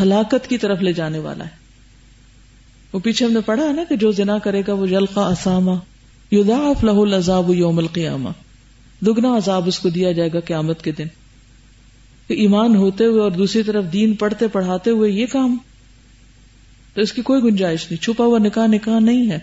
ہلاکت 0.00 0.48
کی 0.48 0.58
طرف 0.58 0.78
لے 0.82 0.92
جانے 0.92 1.18
والا 1.18 1.44
ہے۔ 1.44 1.50
وہ 2.92 2.98
پیچھے 2.98 3.26
ہم 3.26 3.32
نے 3.32 3.40
پڑھا 3.40 3.64
ہے 3.64 3.72
نا 3.72 3.84
کہ 3.88 3.96
جو 3.96 4.10
زنا 4.10 4.38
کرے 4.38 4.62
گا 4.66 4.72
وہ 4.72 4.86
جلقا 4.86 5.26
اسامہ 5.26 5.74
یضاعف 6.32 6.84
له 6.84 7.00
العذاب 7.00 7.50
یوم 7.50 7.78
القیامہ۔ 7.78 8.28
دگنا 9.04 9.36
عذاب 9.36 9.62
اس 9.66 9.78
کو 9.78 9.88
دیا 9.88 10.12
جائے 10.12 10.30
گا 10.34 10.40
قیامت 10.40 10.82
کے 10.82 10.92
دن۔ 10.92 11.06
کہ 12.28 12.34
ایمان 12.34 12.76
ہوتے 12.76 13.04
ہوئے 13.04 13.20
اور 13.20 13.30
دوسری 13.30 13.62
طرف 13.62 13.84
دین 13.92 14.14
پڑھتے 14.14 14.48
پڑھاتے 14.48 14.90
ہوئے 14.90 15.10
یہ 15.10 15.26
کام۔ 15.26 15.56
تو 16.94 17.00
اس 17.00 17.12
کی 17.12 17.22
کوئی 17.22 17.42
گنجائش 17.42 17.90
نہیں، 17.90 18.02
چھپا 18.02 18.24
ہوا 18.24 18.38
نکاح 18.38 18.66
نکاح 18.66 18.98
نہیں 18.98 19.30
ہے۔ 19.30 19.38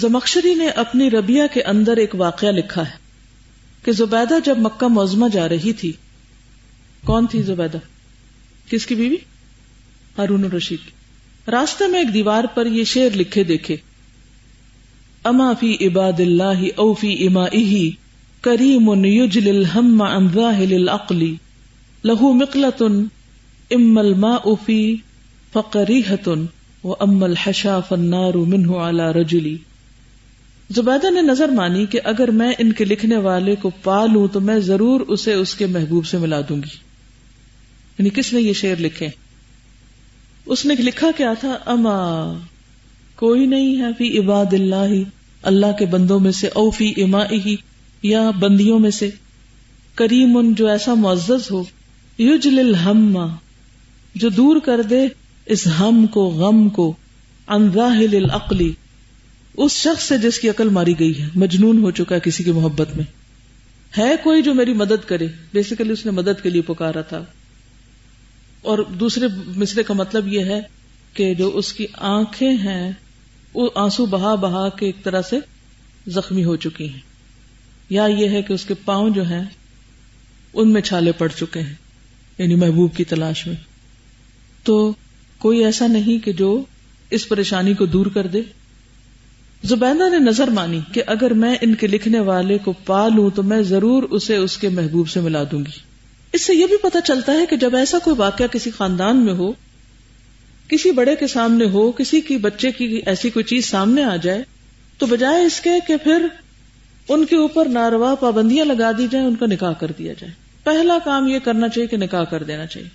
زمخشری 0.00 0.54
نے 0.54 0.68
اپنی 0.68 1.10
ربیہ 1.10 1.42
کے 1.52 1.62
اندر 1.62 1.96
ایک 1.96 2.14
واقعہ 2.14 2.48
لکھا 2.48 2.82
ہے 2.82 3.00
کہ 3.84 3.92
زبیدہ 3.92 4.34
جب 4.44 4.58
مکہ 4.58 4.88
موزمہ 4.88 5.28
جا 5.28 5.48
رہی 5.48 5.72
تھی، 5.72 5.92
کون 7.04 7.26
تھی 7.26 7.42
زبیدہ؟ 7.42 7.78
کس 8.70 8.86
کی 8.86 8.94
بیوی؟ 8.94 9.16
ہارون 10.18 10.44
الرشید 10.44 11.48
راستے 11.48 11.86
میں 11.86 11.98
ایک 11.98 12.14
دیوار 12.14 12.44
پر 12.44 12.66
یہ 12.66 12.84
شیر 12.84 13.16
لکھے 13.16 13.44
دیکھے، 13.44 13.76
اما 15.24 15.52
فی 15.60 15.86
عباد 15.86 16.20
اللہ 16.20 16.62
او 16.76 16.94
فی 16.94 17.26
اما 17.26 17.46
کریم 18.40 19.04
یجل 19.04 19.48
الہم 19.48 20.02
عن 20.02 20.28
ظاہل 20.34 20.74
العقلی 20.74 21.34
لہو 22.04 22.32
مقلت 22.32 22.82
ام 23.70 23.98
الماء 23.98 24.54
فی 24.66 24.94
فقریحت 25.52 26.28
و 26.84 26.94
ام 27.00 27.22
الحشا 27.24 27.80
فالنار 27.80 28.34
منہ 28.34 28.72
علی 28.76 29.12
رجلی۔ 29.20 29.56
زبیدہ 30.70 31.10
نے 31.10 31.22
نظر 31.22 31.48
مانی 31.48 31.86
کہ 31.86 32.00
اگر 32.04 32.30
میں 32.30 32.52
ان 32.58 32.72
کے 32.72 32.84
لکھنے 32.84 33.16
والے 33.16 33.56
کو 33.56 33.70
پا 33.82 34.06
لوں 34.06 34.28
تو 34.28 34.40
میں 34.40 34.58
ضرور 34.58 35.00
اسے 35.00 35.32
اس 35.32 35.54
کے 35.54 35.66
محبوب 35.66 36.06
سے 36.06 36.18
ملا 36.18 36.40
دوں 36.40 36.56
گی۔ 36.56 36.76
یعنی 37.98 38.10
کس 38.10 38.32
نے 38.32 38.40
یہ 38.40 38.52
شعر 38.52 38.80
لکھے؟ 38.80 39.08
اس 40.46 40.66
نے 40.66 40.74
لکھا 40.78 41.10
کیا 41.16 41.34
تھا؟ 41.40 41.58
اما، 41.66 42.34
کوئی 43.16 43.46
نہیں 43.46 43.76
ہے 43.76 43.86
فی 43.98 44.18
عباد 44.18 44.52
اللہ 44.52 45.02
اللہ 45.42 45.66
کے 45.78 45.86
بندوں 45.86 46.20
میں 46.20 46.32
سے، 46.32 46.46
او 46.46 46.70
فی 46.70 47.02
اما 47.02 47.22
یا 48.02 48.30
بندیوں 48.30 48.78
میں 48.78 48.90
سے۔ 48.90 49.10
کریم 49.94 50.36
ان 50.36 50.54
جو 50.54 50.66
ایسا 50.66 50.94
معزز 50.94 51.50
ہو 51.50 51.64
یوجل 52.18 52.58
الہم، 52.58 53.26
جو 54.14 54.28
دور 54.28 54.56
کر 54.60 54.82
دے 54.82 55.08
اس 55.46 55.66
ہم 55.80 56.06
کو، 56.06 56.28
غم 56.28 56.68
کو 56.68 56.92
انراہل 57.48 58.16
العقلی 58.16 58.72
اس 59.56 59.72
شخص 59.72 60.08
سے 60.08 60.18
جس 60.18 60.38
کی 60.38 60.50
عقل 60.50 60.68
ماری 60.68 60.98
گئی 60.98 61.22
ہے، 61.22 61.28
مجنون 61.34 61.78
ہو 61.82 61.90
چکا 61.90 62.14
ہے 62.14 62.20
کسی 62.20 62.44
کی 62.44 62.52
محبت 62.52 62.96
میں۔ 62.96 63.04
ہے 63.98 64.14
کوئی 64.22 64.42
جو 64.42 64.54
میری 64.54 64.74
مدد 64.74 65.08
کرے۔ 65.08 65.26
بیسیکلی 65.52 65.92
اس 65.92 66.06
نے 66.06 66.12
مدد 66.12 66.42
کے 66.42 66.50
لیے 66.50 66.62
پکارا 66.62 67.00
تھا۔ 67.00 67.24
اور 68.62 68.78
دوسرے 68.78 69.26
مصرے 69.56 69.82
کا 69.82 69.94
مطلب 69.94 70.28
یہ 70.28 70.40
ہے 70.40 70.60
کہ 71.14 71.34
جو 71.34 71.50
اس 71.54 71.72
کی 71.72 71.86
آنکھیں 71.98 72.52
ہیں، 72.52 72.92
وہ 73.54 73.70
آنسو 73.74 74.06
بہا 74.06 74.34
بہا 74.34 74.68
کے 74.68 74.86
ایک 74.86 74.96
طرح 75.02 75.22
سے 75.22 75.36
زخمی 76.06 76.44
ہو 76.44 76.56
چکی 76.56 76.88
ہیں۔ 76.88 77.00
یا 77.90 78.04
یہ 78.04 78.28
ہے 78.28 78.42
کہ 78.42 78.52
اس 78.52 78.64
کے 78.64 78.74
پاؤں 78.84 79.10
جو 79.10 79.22
ہیں، 79.22 79.44
ان 80.54 80.72
میں 80.72 80.82
چھالے 80.82 81.12
پڑ 81.12 81.28
چکے 81.28 81.60
ہیں 81.60 81.74
یعنی 82.38 82.54
محبوب 82.54 82.96
کی 82.96 83.04
تلاش 83.04 83.46
میں۔ 83.46 83.56
تو 84.62 84.94
کوئی 85.38 85.64
ایسا 85.64 85.86
نہیں 85.86 86.24
کہ 86.24 86.32
جو 86.32 86.64
اس 87.10 87.28
پریشانی 87.28 87.74
کو 87.74 87.86
دور 87.86 88.06
کر 88.06 88.26
دے۔ 88.26 88.42
زبیدہ 89.64 90.10
نے 90.10 90.18
نظر 90.18 90.48
مانی 90.48 90.80
کہ 90.92 91.02
اگر 91.06 91.30
میں 91.30 91.56
ان 91.60 91.74
کے 91.74 91.86
لکھنے 91.86 92.20
والے 92.20 92.58
کو 92.58 92.72
پا 92.72 93.08
لوں 93.08 93.30
تو 93.30 93.42
میں 93.42 93.62
ضرور 93.62 94.02
اسے 94.02 94.36
اس 94.36 94.56
کے 94.56 94.68
محبوب 94.68 95.08
سے 95.08 95.20
ملا 95.20 95.44
دوں 95.52 95.58
گی۔ 95.58 95.78
اس 96.32 96.46
سے 96.46 96.54
یہ 96.54 96.66
بھی 96.66 96.76
پتا 96.76 97.00
چلتا 97.00 97.32
ہے 97.32 97.46
کہ 97.46 97.56
جب 97.56 97.76
ایسا 97.76 97.98
کوئی 97.98 98.16
واقعہ 98.18 98.46
کسی 98.46 98.70
خاندان 98.70 99.24
میں 99.24 99.32
ہو، 99.32 99.52
کسی 100.68 100.90
بڑے 100.90 101.16
کے 101.16 101.26
سامنے 101.26 101.64
ہو، 101.64 101.92
کسی 101.92 102.20
کی 102.20 102.36
بچے 102.36 102.72
کی 102.72 103.00
ایسی 103.06 103.30
کوئی 103.30 103.44
چیز 103.44 103.64
سامنے 103.64 104.04
آ 104.04 104.16
جائے، 104.16 104.42
تو 104.98 105.06
بجائے 105.06 105.44
اس 105.44 105.60
کے 105.60 105.70
کہ 105.86 105.96
پھر 105.96 106.26
ان 107.08 107.24
کے 107.24 107.36
اوپر 107.36 107.68
ناروا 107.68 108.14
پابندیاں 108.14 108.64
لگا 108.64 108.90
دی 108.98 109.06
جائیں، 109.10 109.26
ان 109.26 109.36
کا 109.36 109.46
نکاح 109.46 109.72
کر 109.72 109.92
دیا 109.98 110.12
جائے۔ 110.12 110.32
پہلا 110.64 110.98
کام 111.04 111.28
یہ 111.28 111.38
کرنا 111.38 111.68
چاہیے 111.68 111.88
کہ 111.88 111.96
نکاح 111.96 112.24
کر 112.24 112.42
دینا 112.42 112.66
چاہیے۔ 112.66 112.88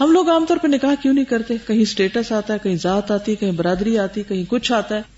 ہم 0.00 0.12
لوگ 0.12 0.30
عام 0.30 0.44
طور 0.48 0.56
پہ 0.56 0.68
نکاح 0.68 0.94
کیوں 1.02 1.14
نہیں 1.14 1.24
کرتے؟ 1.24 1.54
کہیں 1.66 1.80
اسٹیٹس 1.80 2.32
آتا 2.32 2.54
ہے، 2.54 2.58
کہیں 2.62 2.76
ذات 2.76 3.10
آتی 3.10 3.32
ہے، 3.32 3.36
کہیں 3.36 3.52
برادری 3.52 3.98
آتی 3.98 4.22
کہیں 4.28 4.44
کچھ 4.48 4.72
آتا 4.72 4.96
ہے۔ 4.96 5.15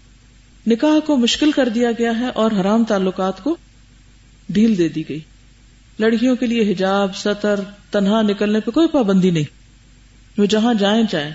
نکاح 0.68 0.98
کو 1.06 1.16
مشکل 1.16 1.52
کر 1.52 1.68
دیا 1.68 1.90
گیا 1.98 2.18
ہے 2.18 2.26
اور 2.26 2.50
حرام 2.60 2.84
تعلقات 2.84 3.44
کو 3.44 3.56
ڈھیل 4.48 4.78
دے 4.78 4.88
دی 4.88 5.08
گئی۔ 5.08 5.20
لڑکیوں 5.98 6.36
کے 6.36 6.46
لیے 6.46 6.72
حجاب 6.72 7.16
سطر 7.16 7.60
تنہا 7.90 8.22
نکلنے 8.22 8.60
پہ 8.60 8.70
کوئی 8.70 8.88
پابندی 8.88 9.30
نہیں۔ 9.30 9.44
وہ 10.40 10.46
جہاں 10.46 10.74
جائیں 10.74 11.02
جائیں۔ 11.10 11.30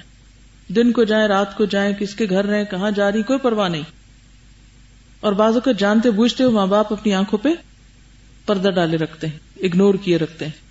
دن 0.68 0.92
کو 0.92 1.04
جائیں، 1.04 1.28
رات 1.28 1.58
کو 1.58 1.66
جائیں، 1.66 1.94
کس 1.94 2.16
کے 2.16 2.26
گھر 2.30 2.46
رہیں، 2.46 2.64
کہاں 2.64 2.92
جا 2.92 3.12
رہی، 3.12 3.24
کوئی 3.24 3.40
پرواہ 3.40 3.70
نہیں۔ 3.70 3.82
اور 5.20 5.34
بعض 5.34 5.54
اوقات 5.54 5.80
جانتے 5.80 6.12
بوجھتے 6.12 6.44
ہوئے 6.44 6.56
ماں 6.56 6.68
باپ 6.68 6.94
اپنی 6.94 7.14
آنکھوں 7.14 7.40
پہ 7.40 7.50
پردہ 8.46 8.70
ڈالے 8.70 8.98
رکھتے 8.98 9.28
ہیں 9.28 9.38
اگنور 9.64 9.96
کیے 9.96 10.18
رکھتے 10.18 10.46
ہیں۔ 10.46 10.64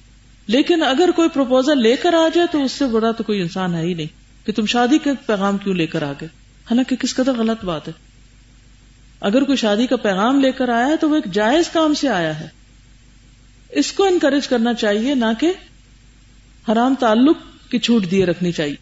لیکن 0.47 0.83
اگر 0.83 1.11
کوئی 1.17 1.29
پروپوزل 1.29 1.83
لے 1.83 1.97
کر 1.97 2.15
آ 2.15 2.29
جائے 2.35 2.47
تو 2.53 2.65
اس 2.65 2.73
سے 2.73 2.87
بڑا 2.87 3.11
تو 3.11 3.25
کوئی 3.25 3.41
انسان 3.41 3.75
ہے 3.75 3.81
ہی 3.81 3.95
نہیں 3.95 4.47
کہ 4.47 4.53
تم 4.53 4.67
شادی 4.67 4.99
کے 4.99 5.11
پیغام 5.27 5.59
کیوں 5.59 5.75
لے 5.75 5.87
کر 5.87 6.03
آ 6.03 6.13
گئے؟ 6.13 6.29
حالانکہ 6.71 6.97
کس 6.97 7.15
قدر 7.15 7.33
غلط 7.33 7.65
بات 7.65 7.89
ہے۔ 7.89 8.12
اگر 9.23 9.43
کوئی 9.43 9.57
شادی 9.57 9.87
کا 9.87 9.97
پیغام 9.97 10.41
لے 10.41 10.53
کر 10.53 10.69
آیا 10.69 10.87
ہے 10.87 10.97
تو 10.97 11.11
وہ 11.11 11.15
ایک 11.15 11.33
جائز 11.33 11.69
کام 11.69 11.95
سے 11.95 12.09
آیا 12.09 12.41
ہے۔ 12.41 12.49
اس 13.69 13.93
کو 13.93 14.05
انکریج 14.05 14.49
کرنا 14.49 14.75
چاہیے، 14.75 15.15
نہ 15.15 15.25
کہ 15.41 15.53
حرام 16.73 16.95
تعلق 16.95 17.37
کی 17.71 17.79
چھوٹ 17.79 18.11
دیے 18.11 18.27
رکھنی 18.27 18.53
چاہیے۔ 18.53 18.75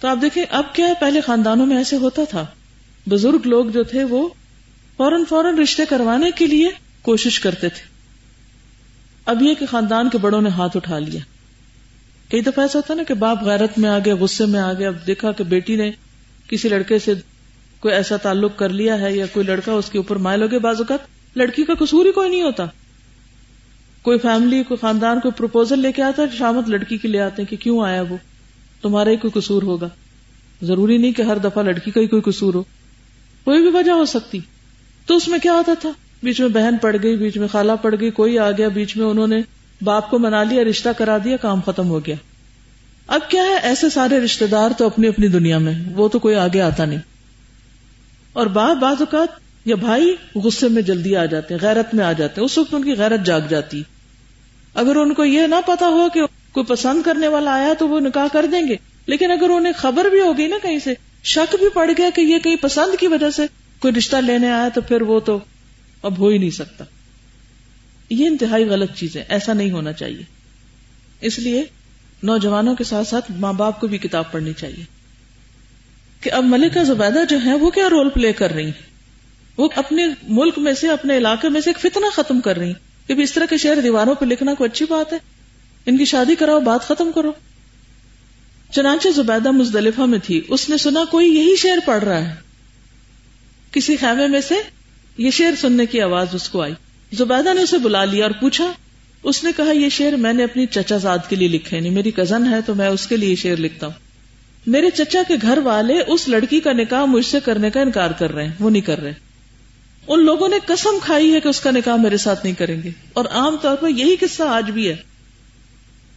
تو 0.00 0.08
آپ 0.08 0.18
دیکھیں، 0.22 0.44
اب 0.50 0.64
کیا 0.72 0.86
ہے؟ 0.86 0.92
پہلے 1.00 1.20
خاندانوں 1.20 1.66
میں 1.66 1.76
ایسے 1.76 1.96
ہوتا 1.96 2.22
تھا۔ 2.30 2.46
بزرگ 3.10 3.38
لوگ 3.44 3.66
جو 3.66 3.82
تھے، 3.82 4.04
وہ 4.04 4.28
فوراً 4.96 5.24
فوراً 5.28 5.58
رشتے 5.58 5.82
کروانے 5.88 6.30
کے 6.30 6.46
لیے 6.46 6.68
کوشش 7.02 7.40
کرتے 7.40 7.68
تھے۔ 7.68 7.82
اب 9.26 9.42
یہ 9.42 9.54
کہ 9.54 9.66
خاندان 9.66 10.10
کے 10.10 10.18
بڑوں 10.18 10.40
نے 10.40 10.48
ہاتھ 10.48 10.76
اٹھا 10.76 10.98
لیا۔ 10.98 11.20
کئی 12.30 12.40
دفعہ 12.40 12.64
ایسا 12.64 12.78
ہوتا 12.78 12.94
نا 12.94 13.02
کہ 13.02 13.14
باپ 13.14 13.42
غیرت 13.42 13.78
میں 13.78 13.90
آ 13.90 13.98
گیا، 13.98 14.14
غصے 14.14 14.46
میں 14.46 14.60
آ 14.60 14.72
گیا۔ 14.72 14.88
اب 14.88 15.06
دیکھا 15.06 15.32
کہ 15.32 15.44
بیٹی 15.44 15.76
نے 15.76 15.90
کسی 16.48 16.68
لڑکے 16.68 16.98
سے 16.98 17.14
کوئی 17.84 17.94
ایسا 17.94 18.16
تعلق 18.16 18.52
کر 18.56 18.68
لیا 18.68 19.00
ہے 19.00 19.12
یا 19.12 19.26
کوئی 19.32 19.46
لڑکا 19.46 19.72
اس 19.72 19.90
کے 19.90 19.98
اوپر 19.98 20.16
مائل 20.16 20.42
ہو 20.42 20.50
گیا 20.50 20.58
بعض 20.58 20.76
اوقات، 20.78 20.98
لڑکی 21.36 21.64
کا 21.64 21.74
قصور 21.74 22.06
ہی 22.06 22.12
کوئی 22.12 22.30
نہیں 22.30 22.42
ہوتا۔ 22.42 22.64
کوئی 24.02 24.18
فیملی 24.18 24.62
کوئی 24.62 24.78
خاندان، 24.80 25.20
کوئی 25.20 25.32
پروپوزل 25.32 25.78
لے 25.78 25.92
کے 25.92 26.02
آتا 26.02 26.22
ہے، 26.22 26.26
شامت 26.38 26.68
لڑکی 26.68 26.98
کے 26.98 27.08
لے 27.08 27.20
آتے 27.20 27.42
ہیں 27.42 27.48
کہ 27.48 27.56
کیوں 27.56 27.80
آیا 27.80 28.02
وہ؟ 28.02 28.16
تمہارا 28.82 29.10
ہی 29.10 29.16
کوئی 29.16 29.40
قصور 29.40 29.62
ہوگا۔ 29.62 29.88
ضروری 30.62 30.96
نہیں 30.96 31.12
کہ 31.12 31.22
ہر 31.22 31.38
دفعہ 31.38 31.62
لڑکی 31.62 31.90
کا 31.90 32.00
ہی 32.00 32.06
کوئی 32.06 32.22
قصور 32.22 32.54
ہو۔ 32.54 32.62
کوئی 33.44 33.62
بھی 33.62 33.70
وجہ 33.70 33.92
ہو 33.92 34.04
سکتی۔ 34.04 34.38
تو 35.06 35.16
اس 35.16 35.28
میں 35.28 35.38
کیا 35.38 35.52
ہوتا 35.52 35.72
تھا؟ 35.80 35.90
بیچ 36.22 36.40
میں 36.40 36.48
بہن 36.48 36.76
پڑ 36.76 36.96
گئی، 37.02 37.16
بیچ 37.16 37.36
میں 37.36 37.48
خالہ 37.48 37.72
پڑ 37.82 37.94
گئی، 38.00 38.10
کوئی 38.10 38.38
آ 38.38 38.50
گیا، 38.50 38.68
بیچ 38.68 38.96
میں 38.96 39.06
انہوں 39.06 39.26
نے 39.26 39.40
باپ 39.82 40.10
کو 40.10 40.18
منا 40.18 40.42
لیا، 40.42 40.64
رشتہ 40.64 40.88
کرا 40.98 41.18
دیا، 41.24 41.36
کام 41.36 41.60
ختم 41.66 41.88
ہو 41.88 42.06
گیا۔ 42.06 42.16
اب 43.06 43.20
کیا 43.28 43.42
ہے؟ 43.42 43.54
ایسے 43.54 43.90
سارے 43.90 44.20
رشتے 44.20 44.46
دار 44.46 44.70
تو 44.78 44.86
اپنی 44.86 45.08
اپنی 45.08 45.28
دنیا 45.28 45.58
میں 45.58 45.74
وہ 45.94 46.08
تو 46.08 46.18
کوئی 46.18 46.34
آگے 46.34 46.60
آتا 46.60 46.84
نہیں۔ 46.84 46.98
اور 48.34 48.46
باپ 48.46 48.76
بعض 48.76 48.96
اوقات 48.98 49.28
یا 49.64 49.76
بھائی 49.76 50.16
غصے 50.34 50.68
میں 50.68 50.82
جلدی 50.82 51.16
آ 51.16 51.24
جاتے 51.24 51.54
ہیں، 51.54 51.60
غیرت 51.60 51.94
میں 51.94 52.04
آ 52.04 52.12
جاتے 52.12 52.40
ہیں، 52.40 52.46
اس 52.46 52.58
وقت 52.58 52.74
ان 52.74 52.84
کی 52.84 52.92
غیرت 52.92 53.26
جاگ 53.26 53.40
جاتی۔ 53.48 53.82
اگر 54.74 54.96
ان 54.96 55.14
کو 55.14 55.24
یہ 55.24 55.46
نہ 55.46 55.54
پتا 55.66 55.86
ہو 55.86 56.08
کہ 56.14 56.20
کوئی 56.52 56.66
پسند 56.66 57.02
کرنے 57.02 57.28
والا 57.28 57.52
آیا 57.54 57.72
تو 57.78 57.88
وہ 57.88 58.00
نکاح 58.00 58.26
کر 58.32 58.46
دیں 58.46 58.68
گے۔ 58.68 58.76
لیکن 59.06 59.30
اگر 59.30 59.50
انہیں 59.50 59.72
خبر 59.76 60.04
بھی 60.04 60.20
ہوگی 60.20 60.46
نا 60.46 60.56
کہیں 60.62 60.78
سے، 60.78 60.94
شک 61.22 61.56
بھی 61.58 61.68
پڑ 61.68 61.90
گیا 61.98 62.10
کہ 62.14 62.20
یہ 62.20 62.38
کہیں 62.38 62.56
پسند 62.56 63.00
کی 63.00 63.06
وجہ 63.06 63.30
سے 63.30 63.42
کوئی 63.78 63.94
رشتہ 63.94 64.16
لینے 64.16 64.50
آیا 64.50 64.68
تو 64.68 64.80
پھر 64.80 65.02
وہ 65.02 65.20
تو 65.20 65.38
اب 66.02 66.18
ہو 66.18 66.28
ہی 66.28 66.38
نہیں 66.38 66.50
سکتا۔ 66.50 66.84
یہ 68.10 68.26
انتہائی 68.26 68.64
غلط 68.64 68.94
چیز 68.94 69.16
ہے 69.16 69.24
ایسا 69.28 69.52
نہیں 69.52 69.70
ہونا 69.70 69.92
چاہیے۔ 69.92 70.22
اس 71.20 71.38
لیے 71.38 71.64
نوجوانوں 72.22 72.76
کے 72.76 72.84
ساتھ 72.84 73.08
ساتھ 73.08 73.32
ماں 73.32 73.52
باپ 73.52 73.80
کو 73.80 73.86
بھی 73.86 73.98
کتاب 73.98 74.32
پڑھنی 74.32 74.52
چاہیے۔ 74.52 74.93
کہ 76.24 76.32
اب 76.32 76.44
ملکہ 76.44 76.84
زبیدہ 76.84 77.18
جو 77.28 77.38
ہے 77.44 77.54
وہ 77.54 77.70
کیا 77.70 77.90
رول 77.90 78.08
پلے 78.08 78.32
کر 78.32 78.50
رہی 78.50 78.70
وہ 79.56 79.68
اپنے 79.76 80.06
ملک 80.22 80.58
میں 80.58 80.72
سے، 80.72 80.88
اپنے 80.88 81.16
علاقے 81.16 81.48
میں 81.48 81.60
سے 81.60 81.70
ایک 81.70 81.78
فتنہ 81.78 82.06
ختم 82.14 82.40
کر 82.40 82.56
رہی 82.56 82.72
کہ 83.06 83.12
اس 83.12 83.32
طرح 83.32 83.44
کے 83.50 83.56
شہر 83.56 83.80
دیواروں 83.80 84.14
پہ 84.14 84.24
لکھنا 84.24 84.54
کوئی 84.54 84.70
اچھی 84.72 84.86
بات 84.88 85.12
ہے۔ 85.12 85.18
ان 85.86 85.96
کی 85.96 86.04
شادی 86.04 86.34
کراؤ، 86.34 86.60
بات 86.60 86.82
ختم 86.82 87.10
کرو۔ 87.14 87.32
چنانچہ 88.72 89.08
زبیدہ 89.16 89.50
مزدلفہ 89.50 90.00
میں 90.00 90.18
تھی۔ 90.18 90.40
اس 90.48 90.68
نے 90.68 90.76
سنا 90.76 91.04
کوئی 91.10 91.34
یہی 91.34 91.56
شعر 91.56 91.78
پڑھ 91.84 92.04
رہا 92.04 92.30
ہے۔ 92.30 92.34
کسی 93.70 93.96
خیمے 93.96 94.26
میں 94.26 94.40
سے 94.40 94.54
یہ 95.18 95.30
شعر 95.30 95.52
سننے 95.60 95.86
کی 95.86 96.00
آواز 96.00 96.26
اس 96.32 96.48
کو 96.48 96.62
آئی۔ 96.62 96.74
زبیدہ 97.12 97.54
نے 97.54 97.62
اسے 97.62 97.78
بلا 97.78 98.04
لیا 98.04 98.24
اور 98.24 98.32
پوچھا، 98.40 98.72
اس 99.22 99.44
نے 99.44 99.50
کہا، 99.56 99.72
یہ 99.72 99.88
شعر 99.88 100.12
میں 100.12 100.32
نے 100.32 100.44
اپنی 100.44 100.66
چچا 100.66 100.96
زاد 100.96 101.18
کے 101.28 101.36
لیے 101.36 101.48
لکھے 101.48 101.80
نہیں 101.80 101.92
میری 101.92 102.10
کزن 102.10 102.54
ہے، 102.54 102.60
تو 102.66 102.74
میں 102.74 102.88
اس 102.88 103.06
کے 103.06 103.16
لیے 103.16 103.30
یہ 103.30 103.36
شعر 103.36 103.56
لکھتا 103.56 103.86
ہوں۔ 103.86 104.03
میرے 104.66 104.90
چچا 104.90 105.22
کے 105.28 105.34
گھر 105.42 105.58
والے 105.58 106.00
اس 106.06 106.28
لڑکی 106.28 106.60
کا 106.60 106.72
نکاح 106.72 107.04
مجھ 107.04 107.26
سے 107.26 107.40
کرنے 107.40 107.70
کا 107.70 107.80
انکار 107.80 108.10
کر 108.10 108.34
رہے 108.34 108.44
ہیں، 108.44 108.52
وہ 108.60 108.70
نہیں 108.70 108.82
کر 108.82 109.00
رہے۔ 109.00 109.12
ان 110.06 110.24
لوگوں 110.24 110.48
نے 110.48 110.56
قسم 110.66 110.98
کھائی 111.02 111.34
ہے 111.34 111.40
کہ 111.40 111.48
اس 111.48 111.60
کا 111.60 111.70
نکاح 111.70 111.96
میرے 111.96 112.16
ساتھ 112.16 112.40
نہیں 112.44 112.54
کریں 112.54 112.82
گے۔ 112.82 112.90
اور 113.12 113.24
عام 113.24 113.56
طور 113.56 113.76
پر 113.76 113.88
یہی 113.88 114.16
قصہ 114.16 114.42
آج 114.42 114.70
بھی 114.70 114.88
ہے۔ 114.88 114.96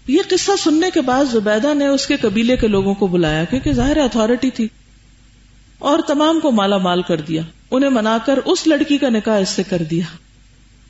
یہ 0.07 0.17
قصہ 0.29 0.51
سننے 0.59 0.89
کے 0.93 1.01
بعد 1.01 1.25
زبیدہ 1.31 1.73
نے 1.73 1.87
اس 1.87 2.07
کے 2.07 2.17
قبیلے 2.17 2.57
کے 2.57 2.67
لوگوں 2.67 2.93
کو 2.93 3.07
بلایا، 3.07 3.43
کیونکہ 3.43 3.73
ظاہر 3.73 3.97
اتارٹی 3.97 4.49
تھی۔ 4.49 4.67
اور 5.79 5.99
تمام 6.07 6.39
کو 6.39 6.51
مالا 6.51 6.77
مال 6.77 7.01
کر 7.01 7.21
دیا۔ 7.21 7.41
انہیں 7.71 7.89
منا 7.89 8.17
کر 8.25 8.37
اس 8.37 8.67
لڑکی 8.67 8.97
کا 8.97 9.09
نکاح 9.09 9.39
اس 9.39 9.49
سے 9.49 9.63
کر 9.63 9.81
دیا۔ 9.91 10.05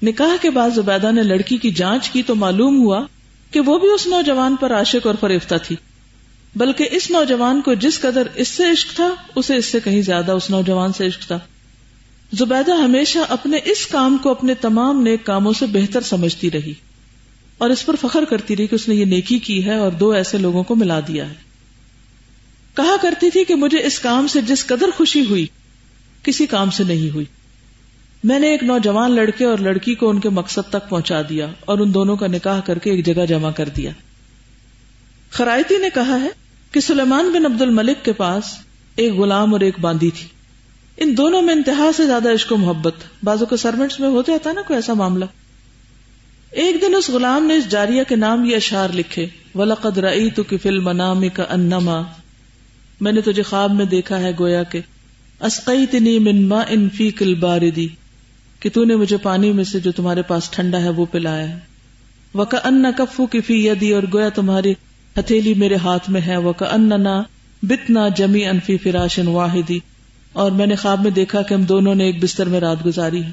نکاح 0.01 0.35
کے 0.41 0.49
بعد 0.49 0.69
زبیدہ 0.75 1.11
نے 1.11 1.23
لڑکی 1.23 1.57
کی 1.57 1.71
جانچ 1.71 2.09
کی 2.09 2.23
تو 2.23 2.35
معلوم 2.35 2.81
ہوا 2.81 3.05
کہ 3.51 3.59
وہ 3.59 3.79
بھی 3.79 3.89
اس 3.89 4.07
نوجوان 4.07 4.55
پر 4.55 4.73
عاشق 4.73 5.07
اور 5.07 5.15
فریفتہ 5.19 5.55
تھی۔ 5.63 5.75
بلکہ 6.57 6.87
اس 6.91 7.11
نوجوان 7.11 7.61
کو 7.61 7.73
جس 7.73 7.99
قدر 7.99 8.27
اس 8.35 8.47
سے 8.47 8.71
عشق 8.71 8.95
تھا، 8.95 9.15
اسے 9.35 9.55
اس 9.55 9.65
سے 9.65 9.79
کہیں 9.83 10.01
زیادہ 10.01 10.31
اس 10.31 10.49
نوجوان 10.49 10.93
سے 10.93 11.07
عشق 11.07 11.27
تھا۔ 11.27 11.39
زبیدہ 12.33 12.73
ہمیشہ 12.73 13.19
اپنے 13.29 13.57
اس 13.65 13.87
کام 13.87 14.17
کو 14.17 14.31
اپنے 14.31 14.53
تمام 14.53 15.01
نیک 15.01 15.25
کاموں 15.25 15.53
سے 15.53 15.65
بہتر 15.65 16.01
سمجھتی 16.01 16.51
رہی 16.51 16.73
اور 17.57 17.69
اس 17.69 17.85
پر 17.85 17.95
فخر 18.01 18.25
کرتی 18.25 18.57
رہی 18.57 18.67
کہ 18.67 18.75
اس 18.75 18.87
نے 18.87 18.95
یہ 18.95 19.05
نیکی 19.05 19.39
کی 19.39 19.65
ہے 19.65 19.75
اور 19.75 19.91
دو 19.91 20.11
ایسے 20.11 20.37
لوگوں 20.37 20.63
کو 20.63 20.75
ملا 20.75 20.99
دیا 20.99 21.29
ہے۔ 21.29 21.33
کہا 22.73 22.95
کرتی 23.01 23.29
تھی 23.29 23.43
کہ 23.43 23.55
مجھے 23.55 23.83
اس 23.83 23.99
کام 23.99 24.27
سے 24.27 24.41
جس 24.41 24.65
قدر 24.65 24.85
خوشی 24.97 25.25
ہوئی، 25.29 25.45
کسی 26.23 26.45
کام 26.45 26.69
سے 26.69 26.83
نہیں 26.83 27.13
ہوئی۔ 27.13 27.25
میں 28.23 28.39
نے 28.39 28.47
ایک 28.47 28.63
نوجوان 28.63 29.11
لڑکے 29.11 29.45
اور 29.45 29.57
لڑکی 29.57 29.95
کو 29.95 30.09
ان 30.09 30.19
کے 30.19 30.29
مقصد 30.29 30.69
تک 30.69 30.89
پہنچا 30.89 31.21
دیا 31.29 31.47
اور 31.59 31.79
ان 31.79 31.93
دونوں 31.93 32.15
کا 32.15 32.27
نکاح 32.27 32.59
کر 32.59 32.77
کے 32.77 32.91
ایک 32.91 33.05
جگہ 33.05 33.25
جمع 33.25 33.51
کر 33.51 33.69
دیا۔ 33.69 33.91
خرائطی 35.31 35.77
نے 35.77 35.87
کہا 35.93 36.21
ہے 36.21 36.46
کہ 36.71 36.79
سلیمان 36.79 37.29
بن 37.29 37.45
عبد 37.45 37.61
الملک 37.61 38.05
کے 38.05 38.13
پاس 38.13 38.43
ایک 38.95 39.13
غلام 39.13 39.53
اور 39.53 39.61
ایک 39.61 39.79
باندی 39.79 40.09
تھی۔ 40.09 40.27
ان 40.97 41.17
دونوں 41.17 41.41
میں 41.41 41.53
انتہا 41.53 41.91
سے 41.97 42.05
زیادہ 42.05 42.33
عشق 42.33 42.51
و 42.51 42.57
محبت۔ 42.57 42.93
بازو 43.23 43.45
کے 43.45 43.57
سروینٹس 43.57 43.99
میں 43.99 44.09
ہو 44.09 44.21
جاتا 44.27 44.51
نا 44.51 44.61
کوئی 44.67 44.77
ایسا 44.77 44.93
معاملہ۔ 44.93 45.25
ایک 46.51 46.81
دن 46.81 46.95
اس 46.95 47.09
غلام 47.09 47.45
نے 47.45 47.55
اس 47.55 47.69
جاریہ 47.69 48.03
کے 48.07 48.15
نام 48.15 48.45
یہ 48.45 48.55
اشار 48.55 48.89
لکھے، 48.93 49.27
ولقد 49.55 49.97
رأیت 49.97 50.39
کی 50.49 50.57
فل 50.57 50.79
منام 50.79 51.29
کا 51.29 51.43
انما 51.49 52.01
میں 53.01 53.11
نے 53.11 53.21
تجھے 53.21 53.43
خواب 53.43 53.73
میں 53.73 53.85
دیکھا 53.85 54.19
ہے 54.19 54.31
گویا 54.39 54.63
کے 54.63 54.81
اسقیتنی 55.39 56.19
من 56.19 56.47
ما 56.47 56.61
ان 56.69 56.89
فی 56.89 57.11
کل 57.11 57.33
باردی 57.33 57.87
کہ 58.59 58.69
تو 58.73 58.83
نے 58.83 58.95
مجھے 58.95 59.17
پانی 59.17 59.51
میں 59.51 59.63
سے 59.63 59.79
جو 59.79 59.91
تمہارے 59.91 60.21
پاس 60.21 60.49
ٹھنڈا 60.49 60.81
ہے 60.81 60.89
وہ 60.89 61.05
پلایا 61.05 61.49
ہے۔ 61.49 61.59
وکا 62.33 62.57
ان 62.63 62.85
کفو 62.97 63.25
کی 63.25 63.41
فی 63.41 63.67
یدی 63.67 63.93
اور 63.93 64.03
گویا 64.13 64.29
تمہاری 64.29 64.73
ہتھیلی 65.19 65.53
میرے 65.53 65.75
ہاتھ 65.75 66.09
میں 66.09 66.21
ہے 66.21 66.37
وکا 66.37 66.65
ان 66.65 66.89
نہ 66.89 67.21
بتنا 67.63 68.07
جمی 68.07 68.45
انفی 68.45 68.77
فراشن 68.77 69.27
واحدی 69.27 69.79
اور 70.33 70.51
میں 70.51 70.65
نے 70.65 70.75
خواب 70.75 71.03
میں 71.03 71.11
دیکھا 71.11 71.41
کہ 71.41 71.53
ہم 71.53 71.63
دونوں 71.63 71.95
نے 71.95 72.03
ایک 72.03 72.23
بستر 72.23 72.47
میں 72.47 72.59
رات 72.59 72.85
گزاری 72.85 73.23
ہے۔ 73.23 73.31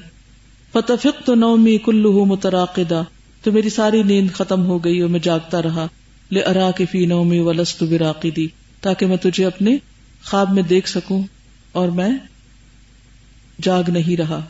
فتفق 0.71 1.25
تو 1.25 1.35
نومی 1.35 1.77
کلو 1.77 2.25
متراقدہ 2.25 3.03
تو 3.43 3.51
میری 3.51 3.69
ساری 3.69 4.03
نیند 4.03 4.31
ختم 4.31 4.65
ہو 4.65 4.83
گئی 4.85 4.99
اور 4.99 5.09
میں 5.09 5.19
جاگتا 5.19 5.61
رہا۔ 5.61 5.87
لے 6.31 6.41
ارا 6.41 6.71
کے 6.71 6.85
فی 6.85 7.05
نومی 7.05 7.39
ولست 7.39 7.83
براقدی 7.83 8.47
تاکہ 8.81 9.05
میں 9.05 9.17
تجھے 9.17 9.45
اپنے 9.45 9.77
خواب 10.25 10.53
میں 10.53 10.63
دیکھ 10.63 10.89
سکوں 10.89 11.23
اور 11.71 11.87
میں 11.87 12.09
جاگ 13.61 13.83
نہیں 13.87 14.17
رہا۔ 14.17 14.41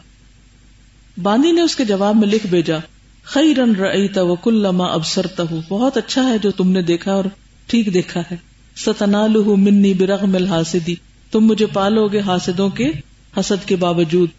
باندی 1.22 1.52
نے 1.52 1.62
اس 1.62 1.76
کے 1.76 1.86
جواب 1.86 2.16
میں 2.16 2.28
لکھ 2.28 2.48
بھیجا 2.48 2.78
خی 3.26 3.56
رن 3.56 3.76
رعیتا 3.76 4.22
وکل 4.22 4.54
لما 4.54 4.86
ابسرتا 4.86 5.44
بہت 5.70 5.98
اچھا 5.98 6.30
ہے 6.30 6.38
جو 6.38 6.52
تم 6.52 6.72
نے 6.72 6.82
دیکھا 6.82 7.14
اور 7.14 7.24
ٹھیک 7.68 7.94
دیکھا 7.94 8.22
ہے۔ 8.32 8.38
ستنال 8.76 9.36
منی 9.38 9.94
برغم 9.94 10.36
الحاسدی، 10.36 10.96
تم 11.32 11.40
مجھے 11.40 11.66
پالو 11.66 12.08
گے 12.08 12.20
حاسدوں 12.20 12.70
کے 12.70 12.92
حسد 13.40 13.68
کے 13.68 13.76
باوجود۔ 13.76 14.30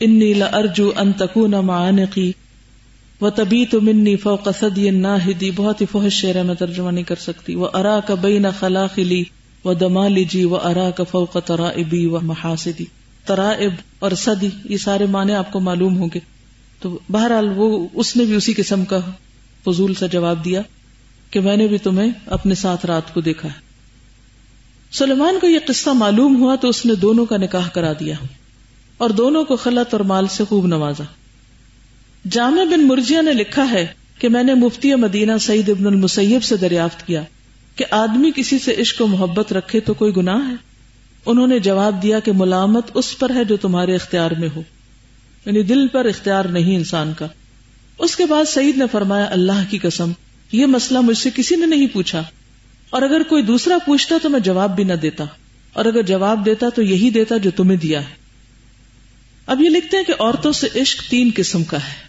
انی 0.00 0.32
لارجو 0.34 0.90
ان 0.96 1.12
تکون 1.12 1.50
معانقی 1.50 2.32
و 3.20 3.30
تبی 3.30 3.64
تو 3.66 3.80
منی 3.80 4.16
فوق 4.16 4.48
صدی 4.60 4.90
ناہدی 4.90 5.50
بہت 5.50 5.80
ہی 5.80 5.86
فحش 5.92 6.12
شعر 6.12 6.34
ہے، 6.34 6.42
میں 6.42 6.54
ترجمہ 6.54 6.90
نہیں 6.90 7.04
کر 7.04 7.16
سکتی۔ 7.16 7.54
وہ 7.54 7.68
ارا 7.74 8.00
کا 8.00 8.14
بین 8.14 8.46
خلاخلی 8.58 9.24
و 9.64 9.74
دمالی 9.74 10.24
جی 10.24 10.44
و 10.44 10.56
ارا 10.56 10.90
کا 10.90 11.04
فوق 11.04 11.36
ترائبی 11.44 12.06
و 12.06 12.20
محاسدی 12.22 12.84
ترائب 13.24 13.72
اور 13.98 14.10
صدی 14.10 14.48
یہ 14.64 14.76
سارے 14.76 15.06
معنی 15.06 15.32
آپ 15.32 15.52
کو 15.52 15.60
معلوم 15.60 15.96
ہوں 15.96 16.08
گے۔ 16.14 16.37
تو 16.80 16.98
بہرحال 17.12 17.48
وہ 17.56 17.88
اس 17.92 18.16
نے 18.16 18.24
بھی 18.24 18.34
اسی 18.34 18.52
قسم 18.52 18.84
کا 18.84 19.00
فضول 19.64 19.94
سا 19.94 20.06
جواب 20.06 20.44
دیا 20.44 20.62
کہ 21.30 21.40
میں 21.40 21.56
نے 21.56 21.66
بھی 21.66 21.78
تمہیں 21.78 22.10
اپنے 22.26 22.54
ساتھ 22.54 22.86
رات 22.86 23.14
کو 23.14 23.20
دیکھا 23.20 23.48
ہے۔ 23.48 23.68
سلیمان 24.92 25.38
کو 25.40 25.46
یہ 25.46 25.58
قصہ 25.66 25.90
معلوم 25.90 26.42
ہوا 26.42 26.56
تو 26.56 26.68
اس 26.68 26.86
نے 26.86 26.94
دونوں 26.94 27.26
کا 27.26 27.36
نکاح 27.36 27.68
کرا 27.68 27.92
دیا 27.92 28.14
اور 28.98 29.10
دونوں 29.10 29.44
کو 29.44 29.56
خلط 29.56 29.94
اور 29.94 30.00
مال 30.00 30.26
سے 30.26 30.44
خوب 30.44 30.66
نوازا۔ 30.66 31.04
جامع 32.30 32.64
بن 32.64 32.86
مرجیا 32.86 33.20
نے 33.20 33.32
لکھا 33.32 33.70
ہے 33.70 33.86
کہ 34.18 34.28
میں 34.28 34.42
نے 34.42 34.54
مفتی 34.54 34.94
مدینہ 34.94 35.32
سعید 35.40 35.68
ابن 35.68 35.86
المسیب 35.86 36.44
سے 36.44 36.56
دریافت 36.56 37.06
کیا 37.06 37.22
کہ 37.76 37.84
آدمی 37.90 38.30
کسی 38.36 38.58
سے 38.58 38.74
عشق 38.78 39.02
و 39.02 39.06
محبت 39.06 39.52
رکھے 39.52 39.80
تو 39.80 39.94
کوئی 39.94 40.16
گناہ 40.16 40.48
ہے۔ 40.48 40.54
انہوں 41.26 41.46
نے 41.46 41.58
جواب 41.58 42.02
دیا 42.02 42.20
کہ 42.20 42.32
ملامت 42.32 42.86
اس 42.94 43.18
پر 43.18 43.30
ہے 43.30 43.44
جو 43.44 43.56
تمہارے 43.56 43.94
اختیار 43.94 44.30
میں 44.30 44.48
ہو۔ 44.56 44.62
یعنی 45.46 45.62
دل 45.62 45.88
پر 45.88 46.04
اختیار 46.04 46.44
نہیں 46.44 46.76
انسان 46.76 47.12
کا۔ 47.18 47.26
اس 47.98 48.16
کے 48.16 48.26
بعد 48.26 48.44
سعید 48.44 48.76
نے 48.76 48.84
فرمایا، 48.92 49.26
اللہ 49.30 49.70
کی 49.70 49.78
قسم، 49.78 50.12
یہ 50.52 50.66
مسئلہ 50.66 51.00
مجھ 51.00 51.18
سے 51.18 51.30
کسی 51.34 51.56
نے 51.56 51.66
نہیں 51.66 51.86
پوچھا۔ 51.86 52.22
اور 52.90 53.02
اگر 53.02 53.22
کوئی 53.28 53.42
دوسرا 53.42 53.78
پوچھتا 53.86 54.16
تو 54.22 54.28
میں 54.28 54.40
جواب 54.40 54.76
بھی 54.76 54.84
نہ 54.84 54.92
دیتا۔ 54.92 55.24
اور 55.72 55.84
اگر 55.84 56.02
جواب 56.02 56.46
دیتا 56.46 56.68
تو 56.68 56.82
یہی 56.82 57.10
دیتا 57.10 57.36
جو 57.36 57.50
تمہیں 57.50 57.76
دیا 57.76 58.08
ہے۔ 58.08 58.14
اب 59.46 59.60
یہ 59.60 59.68
لکھتے 59.68 59.96
ہیں 59.96 60.04
کہ 60.04 60.12
عورتوں 60.18 60.52
سے 60.52 60.66
عشق 60.80 61.10
تین 61.10 61.30
قسم 61.36 61.64
کا 61.64 61.76
ہے۔ 61.76 62.08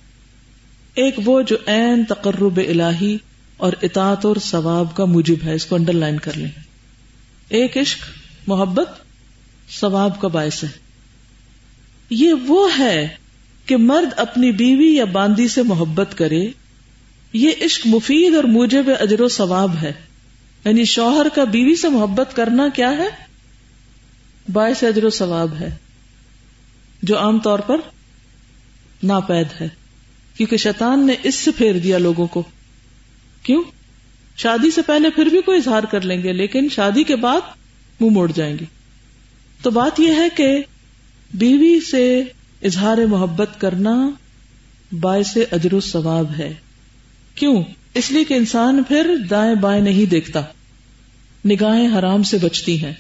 ایک 0.94 1.16
وہ 1.26 1.42
جو 1.42 1.58
این 1.66 2.04
تقرب 2.04 2.58
الہی 2.58 3.18
اور 3.58 3.74
اطاعت 3.82 4.26
اور 4.26 4.36
ثواب 4.42 4.96
کا 4.96 5.06
موجب 5.06 5.36
ہے، 5.44 5.54
اس 5.54 5.66
کو 5.66 5.76
انڈر 5.76 5.94
لائن 5.94 6.20
کر 6.20 6.38
لیں۔ 6.38 6.52
ایک 7.50 7.78
عشق، 7.78 8.00
محبت، 8.48 8.90
ثواب 9.80 10.22
کا 10.22 10.28
باعث 10.28 10.64
ہے۔ 10.64 10.89
یہ 12.10 12.34
وہ 12.34 12.70
ہے 12.80 13.08
کہ 13.66 13.78
مرد 13.78 14.10
اپنی 14.18 14.52
بیوی 14.52 14.96
یا 14.96 15.06
باندی 15.06 15.48
سے 15.48 15.64
محبت 15.64 16.18
کرے، 16.18 16.48
یہ 17.34 17.52
عشق 17.62 17.88
مفید 17.88 18.36
اور 18.36 18.44
موجب 18.44 18.86
اجر 19.00 19.22
و 19.22 19.28
ثواب 19.28 19.76
ہے۔ 19.82 19.94
یعنی 20.66 20.86
شوہر 20.86 21.28
کا 21.36 21.44
بیوی 21.44 21.76
سے 21.76 21.90
محبت 21.90 22.36
کرنا 22.36 22.68
کیا 22.70 22.92
ہے؟ 22.92 23.08
باعث 24.54 24.84
اجر 24.84 25.04
و 25.04 25.10
ثواب 25.10 25.56
ہے، 25.60 25.76
جو 27.04 27.18
عام 27.18 27.40
طور 27.40 27.60
پر 27.60 27.78
ناپید 29.04 29.62
ہے، 29.62 29.68
کیونکہ 30.38 30.58
شیطان 30.58 31.08
نے 31.08 31.16
اس 31.24 31.36
سے 31.36 31.52
پھیر 31.52 31.74
دیا 31.78 31.98
لوگوں 31.98 32.28
کو۔ 32.28 32.44
کیوں؟ 33.44 33.64
شادی 34.38 34.72
سے 34.72 34.82
پہلے 34.82 35.10
پھر 35.10 35.26
بھی 35.26 35.42
کوئی 35.42 35.58
اظہار 35.58 35.84
کر 35.84 36.02
لیں 36.02 36.24
گے، 36.24 36.34
لیکن 36.34 36.68
شادی 36.72 37.04
کے 37.04 37.16
بعد 37.16 37.42
منہ 38.00 38.10
موڑ 38.10 38.32
جائیں 38.36 38.58
گے۔ 38.60 38.66
تو 39.62 39.72
بات 39.72 40.00
یہ 40.00 40.12
ہے 40.12 40.28
کہ 40.36 40.64
بیوی 41.34 41.80
سے 41.92 42.24
اظہار 42.64 42.98
محبت 42.98 43.50
کرنا 43.58 44.10
باعث 44.92 45.38
اجر 45.52 45.74
و 45.74 45.80
ثواب 45.80 46.32
ہے۔ 46.38 46.54
کیوں؟ 47.36 47.64
اس 47.94 48.12
لیے 48.12 48.24
کہ 48.24 48.34
انسان 48.34 48.84
پھر 48.88 49.16
دائیں 49.30 49.56
بائیں 49.56 49.82
نہیں 49.82 50.10
دیکھتا۔ 50.10 50.42
نگاہیں 51.46 52.00
حرام 52.00 52.24
سے 52.24 52.38
بچتی 52.38 52.84
ہیں۔ 52.84 52.94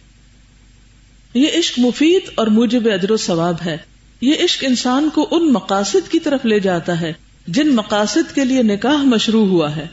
یہ 1.33 1.47
عشق 1.57 1.79
مفید 1.79 2.21
اور 2.35 2.47
موجب 2.47 2.87
اجر 2.93 3.11
و 3.11 3.17
ثواب 3.17 3.55
ہے۔ 3.65 3.77
یہ 4.21 4.33
عشق 4.43 4.63
انسان 4.67 5.09
کو 5.13 5.27
ان 5.31 5.53
مقاصد 5.53 6.11
کی 6.11 6.19
طرف 6.19 6.45
لے 6.45 6.59
جاتا 6.59 7.01
ہے 7.01 7.13
جن 7.47 7.75
مقاصد 7.75 8.35
کے 8.35 8.45
لیے 8.45 8.63
نکاح 8.63 9.03
مشروع 9.03 9.45
ہوا 9.45 9.75
ہے۔ 9.75 9.87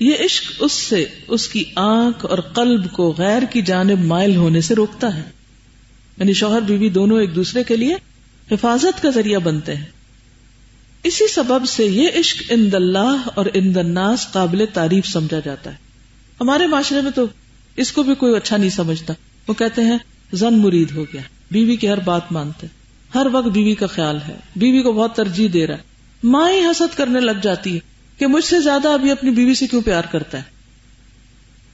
یہ 0.00 0.12
عشق 0.24 0.52
اس 0.58 0.72
سے 0.72 1.04
اس 1.28 1.48
کی 1.48 1.64
آنکھ 1.76 2.26
اور 2.26 2.38
قلب 2.38 2.92
کو 2.92 3.14
غیر 3.18 3.42
کی 3.42 3.62
جانب 3.62 4.00
مائل 4.00 4.36
ہونے 4.36 4.60
سے 4.60 4.74
روکتا 4.74 5.16
ہے۔ 5.16 5.37
یعنی 6.20 6.32
شوہر 6.32 6.60
بیوی 6.60 6.88
دونوں 6.88 7.20
ایک 7.20 7.34
دوسرے 7.34 7.64
کے 7.64 7.76
لیے 7.76 7.94
حفاظت 8.52 9.02
کا 9.02 9.10
ذریعہ 9.10 9.38
بنتے 9.38 9.76
ہیں۔ 9.76 9.84
اسی 11.02 11.28
سبب 11.28 11.68
سے 11.68 11.84
یہ 11.84 12.08
عشق 12.14 12.42
ان 12.50 12.68
اللہ 12.72 13.16
اور 13.34 13.46
ان 13.54 13.72
الناس 13.76 14.32
قابل 14.32 14.64
تعریف 14.72 15.06
سمجھا 15.06 15.40
جاتا 15.44 15.70
ہے۔ 15.70 15.76
ہمارے 16.40 16.66
معاشرے 16.66 17.00
میں 17.00 17.10
تو 17.10 17.24
اس 17.76 17.92
کو 17.92 18.02
بھی 18.02 18.14
کوئی 18.14 18.36
اچھا 18.36 18.56
نہیں 18.56 18.70
سمجھتا۔ 18.70 19.14
وہ 19.48 19.54
کہتے 19.54 19.82
ہیں، 19.82 19.98
زن 20.32 20.54
مرید 20.54 20.90
ہو 20.90 21.04
گیا۔ 21.04 21.20
بیوی 21.50 21.76
کی 21.76 21.88
ہر 21.88 22.00
بات 22.00 22.32
مانتے 22.32 22.66
ہر 23.14 23.26
وقت 23.32 23.48
بیوی 23.48 23.74
کا 23.74 23.86
خیال 23.86 24.18
ہے۔ 24.28 24.36
بیوی 24.56 24.82
کو 24.82 24.92
بہت 24.92 25.16
ترجیح 25.16 25.48
دے 25.52 25.66
رہا 25.66 25.74
ہے۔ 25.74 25.82
ماں 26.22 26.50
ہی 26.50 26.60
حسد 26.60 26.96
کرنے 26.96 27.20
لگ 27.20 27.32
جاتی 27.42 27.74
ہے 27.74 27.78
کہ 28.18 28.26
مجھ 28.26 28.44
سے 28.44 28.60
زیادہ 28.60 28.88
ابھی 28.88 29.10
اپنی 29.10 29.30
بیوی 29.30 29.54
سے 29.54 29.66
کیوں 29.66 29.82
پیار 29.82 30.04
کرتا 30.12 30.38
ہے۔ 30.38 30.42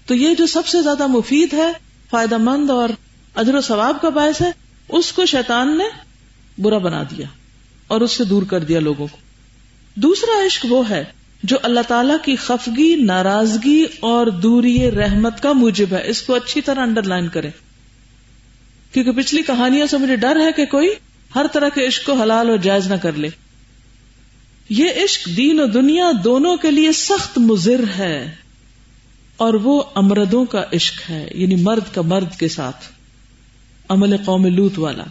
تو 0.07 0.15
یہ 0.15 0.35
جو 0.35 0.47
سب 0.47 0.67
سے 0.67 0.83
زیادہ 0.83 1.07
مفید 1.07 1.55
ہے، 1.55 1.73
فائدہ 2.11 2.37
مند 2.39 2.71
اور 2.71 2.89
اجر 3.35 3.55
و 3.55 3.61
ثواب 3.61 3.97
کا 4.01 4.09
باعث 4.09 4.43
ہے، 4.43 4.51
اس 4.89 5.13
کو 5.13 5.27
شیطان 5.27 5.79
نے 5.79 5.85
برا 6.59 6.79
بنا 6.79 7.03
دیا 7.03 7.27
اور 7.87 8.01
اس 8.01 8.13
سے 8.13 8.25
دور 8.25 8.43
کر 8.43 8.61
دیا 8.61 8.81
لوگوں 8.81 9.07
کو۔ 9.07 9.17
دوسرا 9.95 10.47
عشق 10.47 10.67
وہ 10.69 10.91
ہے 10.91 11.05
جو 11.43 11.57
اللہ 11.63 11.81
تعالی 11.89 12.13
کی 12.25 12.37
خفگی، 12.37 12.95
ناراضگی 12.95 13.85
اور 14.01 14.27
دوری 14.27 14.91
رحمت 14.91 15.43
کا 15.43 15.53
موجب 15.53 15.87
ہے۔ 15.93 16.09
اس 16.09 16.23
کو 16.23 16.35
اچھی 16.35 16.61
طرح 16.61 16.81
انڈر 16.81 17.03
لائن 17.03 17.29
کرے 17.29 17.51
کیونکہ 18.93 19.13
پچھلی 19.13 19.43
کہانیوں 19.43 19.87
سے 19.87 19.99
مجھے 19.99 20.17
ڈر 20.17 20.41
ہے 20.41 20.53
کہ 20.53 20.67
کوئی 20.67 20.89
ہر 21.35 21.47
طرح 21.53 21.69
کے 21.69 21.87
عشق 21.87 22.07
کو 22.07 22.13
حلال 22.13 22.51
اور 22.51 22.57
جائز 22.57 22.87
نہ 22.87 22.95
کر 22.95 23.13
لے۔ 23.13 23.29
یہ 24.69 24.89
عشق 25.05 25.29
دین 25.37 25.61
و 25.61 25.67
دنیا 25.67 26.11
دونوں 26.25 26.57
کے 26.57 26.71
لیے 26.71 26.93
سخت 26.93 27.39
مضر 27.39 27.85
ہے 27.99 28.35
اور 29.37 29.55
وہ 29.55 29.83
امردوں 29.95 30.45
کا 30.45 30.65
عشق 30.73 31.11
ہے 31.11 31.29
یعنی 31.35 31.57
مرد 31.57 31.95
کا 31.95 32.03
مرد 32.03 32.39
کے 32.39 32.49
ساتھ۔ 32.49 32.94
عمل 33.89 34.17
قوم 34.17 34.47
لوت 34.47 34.79
والا۔ 34.79 35.05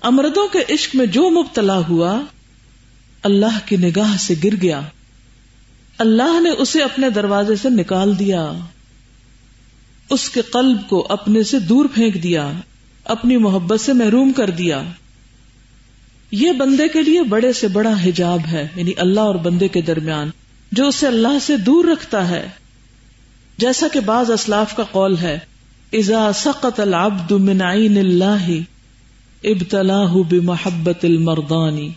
امردوں 0.00 0.48
کے 0.48 0.74
عشق 0.74 0.96
میں 0.96 1.06
جو 1.06 1.30
مبتلا 1.30 1.78
ہوا، 1.78 2.20
اللہ 3.22 3.58
کی 3.64 3.76
نگاہ 3.76 4.16
سے 4.16 4.34
گر 4.44 4.54
گیا۔ 4.62 4.80
اللہ 5.98 6.40
نے 6.40 6.50
اسے 6.50 6.82
اپنے 6.82 7.10
دروازے 7.10 7.56
سے 7.56 7.70
نکال 7.70 8.18
دیا۔ 8.18 8.52
اس 10.10 10.30
کے 10.30 10.42
قلب 10.42 10.88
کو 10.88 11.06
اپنے 11.08 11.42
سے 11.42 11.58
دور 11.58 11.84
پھینک 11.94 12.22
دیا، 12.22 12.52
اپنی 13.04 13.36
محبت 13.36 13.80
سے 13.80 13.92
محروم 13.92 14.32
کر 14.32 14.50
دیا۔ 14.50 14.82
یہ 16.30 16.52
بندے 16.52 16.88
کے 16.88 17.02
لیے 17.02 17.22
بڑے 17.22 17.52
سے 17.52 17.68
بڑا 17.68 17.92
حجاب 18.04 18.40
ہے 18.52 18.68
یعنی 18.76 18.92
اللہ 18.96 19.20
اور 19.20 19.34
بندے 19.34 19.68
کے 19.68 19.82
درمیان، 19.82 20.30
جو 20.72 20.88
اسے 20.88 21.06
اللہ 21.06 21.38
سے 21.42 21.56
دور 21.56 21.84
رکھتا 21.84 22.28
ہے۔ 22.28 22.48
جیسا 23.58 23.86
کہ 23.92 24.00
بعض 24.00 24.30
اسلاف 24.30 24.76
کا 24.76 24.82
قول 24.82 25.16
ہے 25.16 25.38
ازا 25.92 26.32
سقط 26.32 26.80
العبد 26.80 27.30
من 27.30 27.62
عین 27.62 27.96
اللہ، 27.98 28.48
ابتلاہ 29.44 30.12
بمحبت 30.30 31.04
المردانی 31.04 31.90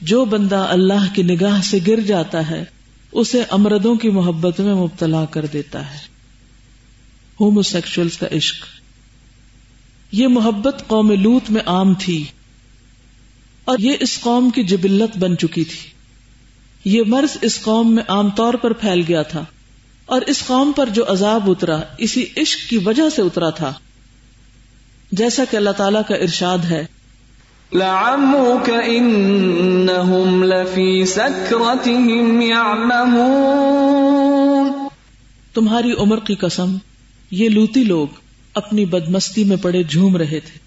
جو 0.00 0.24
بندہ 0.24 0.56
اللہ 0.56 1.14
کی 1.14 1.22
نگاہ 1.22 1.62
سے 1.62 1.78
گر 1.86 2.00
جاتا 2.00 2.50
ہے، 2.50 2.64
اسے 3.12 3.42
امردوں 3.50 3.94
کی 3.94 4.08
محبت 4.08 4.60
میں 4.60 4.74
مبتلا 4.74 5.24
کر 5.24 5.46
دیتا 5.46 5.92
ہے۔ 5.92 5.98
ہومو 7.40 7.62
سیکشلس 7.62 8.16
کا 8.16 8.26
عشق۔ 8.32 8.66
یہ 10.12 10.28
محبت 10.28 10.84
قوم 10.86 11.10
لوت 11.10 11.50
میں 11.50 11.62
عام 11.66 11.94
تھی، 11.94 12.24
اور 13.64 13.78
یہ 13.78 13.92
اس 14.00 14.20
قوم 14.20 14.50
کی 14.50 14.64
جبلت 14.64 15.18
بن 15.18 15.38
چکی 15.38 15.64
تھی۔ 15.64 15.88
یہ 16.84 17.02
مرض 17.06 17.36
اس 17.42 17.62
قوم 17.62 17.94
میں 17.94 18.02
عام 18.08 18.30
طور 18.30 18.54
پر 18.54 18.72
پھیل 18.72 19.02
گیا 19.08 19.22
تھا۔ 19.22 19.44
اور 20.10 20.20
اس 20.20 20.46
قوم 20.46 20.72
پر 20.76 20.88
جو 20.88 21.04
عذاب 21.08 21.50
اترا 21.50 21.80
اسی 21.98 22.24
عشق 22.36 22.70
کی 22.70 22.78
وجہ 22.78 23.08
سے 23.16 23.22
اترا 23.22 23.50
تھا۔ 23.50 23.72
جیسا 25.12 25.44
کہ 25.50 25.56
اللہ 25.56 25.70
تعالی 25.70 25.98
کا 26.08 26.14
ارشاد 26.14 26.58
ہے۔ 26.70 26.86
تمہاری 35.54 35.92
عمر 35.92 36.18
کی 36.20 36.34
قسم 36.34 36.76
یہ 37.30 37.48
لوتی 37.48 37.84
لوگ 37.84 38.06
اپنی 38.54 38.84
بدمستی 38.84 39.44
میں 39.44 39.56
پڑے 39.56 39.82
جھوم 39.82 40.16
رہے 40.16 40.40
تھے۔ 40.40 40.58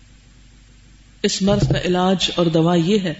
اس 1.24 1.42
مرض 1.42 1.68
کا 1.68 1.80
علاج 1.86 2.32
اور 2.36 2.46
دوا 2.46 2.76
یہ 2.76 3.00
ہے 3.00 3.14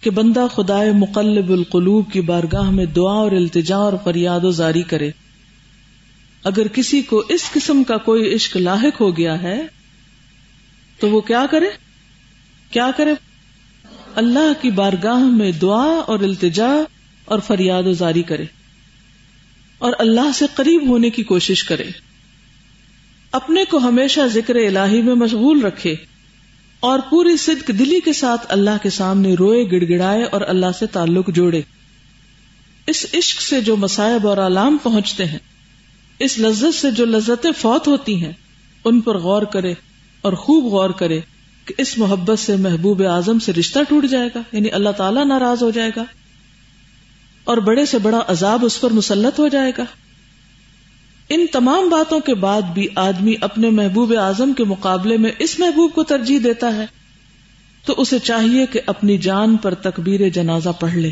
کہ 0.00 0.10
بندہ 0.10 0.46
خدائے 0.54 0.92
مقلب 0.92 1.50
القلوب 1.50 2.12
کی 2.12 2.20
بارگاہ 2.20 2.70
میں 2.70 2.84
دعا 2.84 3.12
اور 3.12 3.32
التجا 3.32 3.76
اور 3.76 3.92
فریاد 4.04 4.44
و 4.44 4.50
زاری 4.50 4.82
کرے۔ 4.82 5.10
اگر 6.46 6.68
کسی 6.68 7.02
کو 7.02 7.22
اس 7.28 7.50
قسم 7.52 7.84
کا 7.84 7.96
کوئی 7.96 8.34
عشق 8.34 8.56
لاحق 8.56 9.00
ہو 9.00 9.16
گیا 9.16 9.42
ہے، 9.42 9.62
تو 11.00 11.08
وہ 11.08 11.20
کیا 11.20 11.46
کرے؟ 11.50 11.66
کیا 12.70 12.90
کرے؟ 12.96 13.14
اللہ 14.14 14.62
کی 14.62 14.70
بارگاہ 14.70 15.18
میں 15.18 15.52
دعا 15.52 15.84
اور 15.84 16.20
التجا 16.20 16.70
اور 17.24 17.38
فریاد 17.38 17.82
و 17.82 17.92
زاری 17.92 18.22
کرے 18.22 18.44
اور 19.78 19.92
اللہ 19.98 20.32
سے 20.34 20.44
قریب 20.54 20.88
ہونے 20.88 21.10
کی 21.10 21.22
کوشش 21.22 21.64
کرے۔ 21.64 21.84
اپنے 23.32 23.64
کو 23.64 23.78
ہمیشہ 23.78 24.20
ذکر 24.26 24.54
الہی 24.54 25.02
میں 25.02 25.14
مشغول 25.14 25.62
رکھے 25.62 25.94
اور 26.80 26.98
پوری 27.10 27.36
صدق 27.36 27.68
دلی 27.68 28.00
کے 28.00 28.12
ساتھ 28.12 28.46
اللہ 28.48 28.82
کے 28.82 28.90
سامنے 28.90 29.34
روئے 29.34 29.64
گڑ 29.64 29.88
گڑائے 29.88 30.24
اور 30.24 30.40
اللہ 30.40 30.72
سے 30.78 30.86
تعلق 30.86 31.30
جوڑے۔ 31.34 31.62
اس 32.86 33.06
عشق 33.14 33.40
سے 33.40 33.60
جو 33.60 33.76
مسائب 33.76 34.28
اور 34.28 34.38
علام 34.38 34.76
پہنچتے 34.82 35.24
ہیں 35.24 35.38
اس 36.18 36.38
لذت 36.38 36.74
سے 36.74 36.90
جو 36.90 37.04
لذتیں 37.04 37.50
فوت 37.60 37.88
ہوتی 37.88 38.24
ہیں، 38.24 38.32
ان 38.84 39.00
پر 39.00 39.18
غور 39.18 39.42
کرے 39.42 39.74
اور 40.20 40.32
خوب 40.32 40.64
غور 40.64 40.90
کرے 40.90 41.20
کہ 41.64 41.74
اس 41.78 41.98
محبت 41.98 42.38
سے 42.38 42.56
محبوب 42.56 43.02
اعظم 43.02 43.38
سے 43.38 43.52
رشتہ 43.52 43.78
ٹوٹ 43.88 44.06
جائے 44.06 44.28
گا 44.34 44.40
یعنی 44.52 44.70
اللہ 44.72 44.88
تعالیٰ 44.90 45.24
ناراض 45.24 45.62
ہو 45.62 45.70
جائے 45.70 45.90
گا 45.96 46.04
اور 47.44 47.56
بڑے 47.56 47.86
سے 47.86 47.98
بڑا 47.98 48.20
عذاب 48.28 48.64
اس 48.64 48.80
پر 48.80 48.90
مسلط 48.90 49.38
ہو 49.38 49.48
جائے 49.48 49.72
گا۔ 49.78 49.84
ان 51.28 51.46
تمام 51.52 51.88
باتوں 51.88 52.20
کے 52.20 52.34
بعد 52.34 52.62
بھی 52.62 52.86
آدمی 52.94 53.34
اپنے 53.40 53.70
محبوب 53.70 54.14
اعظم 54.18 54.52
کے 54.52 54.64
مقابلے 54.64 55.16
میں 55.16 55.30
اس 55.38 55.58
محبوب 55.58 55.94
کو 55.94 56.02
ترجیح 56.02 56.38
دیتا 56.44 56.74
ہے۔ 56.74 56.86
تو 57.86 57.94
اسے 57.98 58.18
چاہیے 58.18 58.66
کہ 58.66 58.80
اپنی 58.86 59.18
جان 59.18 59.56
پر 59.56 59.74
تکبیر 59.74 60.28
جنازہ 60.28 60.68
پڑھ 60.80 60.94
لے 60.94 61.10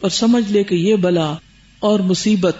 اور 0.00 0.10
سمجھ 0.10 0.52
لے 0.52 0.64
کہ 0.64 0.74
یہ 0.74 0.96
بلا 0.96 1.34
اور 1.78 2.00
مصیبت 2.00 2.54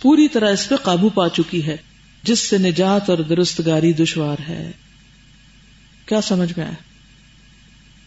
پوری 0.00 0.28
طرح 0.28 0.52
اس 0.52 0.68
پہ 0.68 0.76
قابو 0.76 1.08
پا 1.08 1.28
چکی 1.28 1.66
ہے، 1.66 1.76
جس 2.22 2.38
سے 2.38 2.58
نجات 2.58 3.10
اور 3.10 3.18
درست 3.18 3.60
گاری 3.66 3.92
دشوار 3.92 4.36
ہے۔ 4.48 4.70
کیا 6.06 6.20
سمجھ 6.20 6.52
میں 6.56 6.66
آیا؟ 6.66 6.74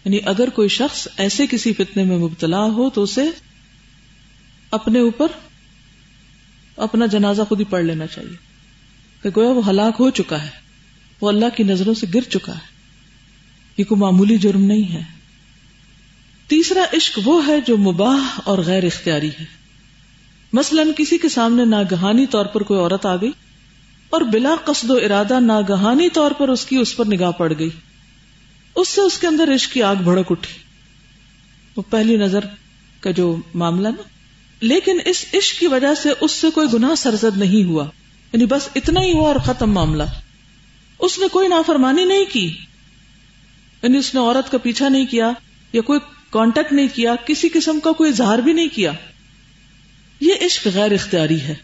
یعنی 0.06 0.20
اگر 0.26 0.50
کوئی 0.50 0.68
شخص 0.68 1.08
ایسے 1.18 1.48
کسی 1.48 1.74
فتنے 1.74 2.04
میں 2.04 2.18
مبتلا 2.18 2.64
ہو 2.64 2.90
تو 2.90 3.04
اسے 3.04 3.24
اپنے 4.72 5.00
اوپر 5.00 5.28
اپنا 6.78 7.06
جنازہ 7.06 7.42
خود 7.50 7.60
ہی 7.60 7.66
پڑھ 7.66 7.84
لینا 7.84 8.08
چاہیے۔ 8.08 8.36
کہ 9.24 9.30
گویا 9.36 9.50
وہ 9.50 9.70
ہلاک 9.70 9.96
ہو 10.00 10.10
چکا 10.10 10.44
ہے، 10.44 10.50
وہ 11.22 11.30
اللہ 11.30 11.46
کی 11.58 11.64
نظروں 11.64 11.94
سے 11.94 12.08
گر 12.14 12.22
چکا 12.22 12.54
ہے۔ 12.54 12.74
یہ 13.78 13.84
کوئی 13.84 14.02
معمولی 14.02 14.38
جرم 14.38 14.66
نہیں 14.66 14.94
ہے۔ 14.94 15.04
تیسرا 16.48 16.84
عشق 16.94 17.20
وہ 17.24 17.48
ہے 17.48 17.62
جو 17.68 17.78
مباح 17.78 18.40
اور 18.46 18.58
غیر 18.58 18.84
اختیاری 18.84 19.30
ہے۔ 19.40 19.63
مثلا 20.54 20.84
کسی 20.98 21.18
کے 21.18 21.30
سامنے 21.30 21.66
ناگہانی 21.66 22.26
طور 22.26 22.46
پر 22.46 22.62
کوئی 22.64 22.80
عورت 22.80 23.06
آ 23.06 23.16
گئی 23.16 23.32
اور 24.10 24.22
بلا 24.22 24.56
قصد 24.66 24.90
و 24.90 24.96
ارادہ 24.96 25.40
ناگہانی 25.40 26.10
طور 26.10 26.32
پر 26.32 26.50
اس 26.50 26.66
کی 26.66 26.76
اس 26.78 26.96
پر 26.96 27.06
نگاہ 27.06 27.32
پڑ 27.32 27.54
گئی۔ 27.60 27.70
اس 28.76 28.90
سے 28.90 29.02
اس 29.02 29.18
کے 29.18 29.28
اندر 29.28 29.56
عشق 29.56 29.74
کی 29.74 29.84
آگ 29.84 29.96
بھڑک 29.96 30.32
اٹھی۔ 30.32 30.54
وہ 31.76 31.84
پہلی 31.90 32.18
نظر 32.18 32.40
کا 33.00 33.12
جو 33.12 33.38
معاملہ 33.54 33.88
نا۔ 33.88 34.02
لیکن 34.62 35.00
اس 35.06 35.26
عشق 35.34 35.60
کی 35.60 35.68
وجہ 35.68 35.96
سے 36.04 36.10
اس 36.22 36.32
سے 36.32 36.50
کوئی 36.50 36.68
گناہ 36.74 36.96
سرزد 36.96 37.38
نہیں 37.38 37.64
ہوا۔ 37.64 37.84
یعنی 38.34 38.46
بس 38.46 38.70
اتنا 38.76 39.02
ہی 39.02 39.12
ہوا 39.12 39.28
اور 39.28 39.40
ختم 39.40 39.72
معاملہ۔ 39.72 40.04
اس 41.00 41.20
نے 41.20 41.28
کوئی 41.28 41.48
نافرمانی 41.48 42.06
نہیں 42.06 42.26
کی۔ 42.34 42.58
یعنی 43.84 43.98
اس 43.98 44.16
نے 44.16 44.20
عورت 44.20 44.52
کا 44.52 44.58
پیچھا 44.58 44.90
نہیں 44.90 45.06
کیا 45.06 45.32
یا 45.74 45.82
کوئی 45.82 46.00
کانٹیکٹ 46.30 46.74
نہیں 46.74 46.88
کیا، 46.94 47.16
کسی 47.26 47.50
قسم 47.50 47.80
کا 47.80 47.92
کوئی 47.92 48.12
اظہار 48.12 48.40
بھی 48.40 48.54
نہیں 48.54 48.68
کیا۔ 48.68 48.92
یہ 50.24 50.34
عشق 50.42 50.68
غیر 50.74 50.92
اختیاری 50.92 51.42
ہے۔ 51.42 51.56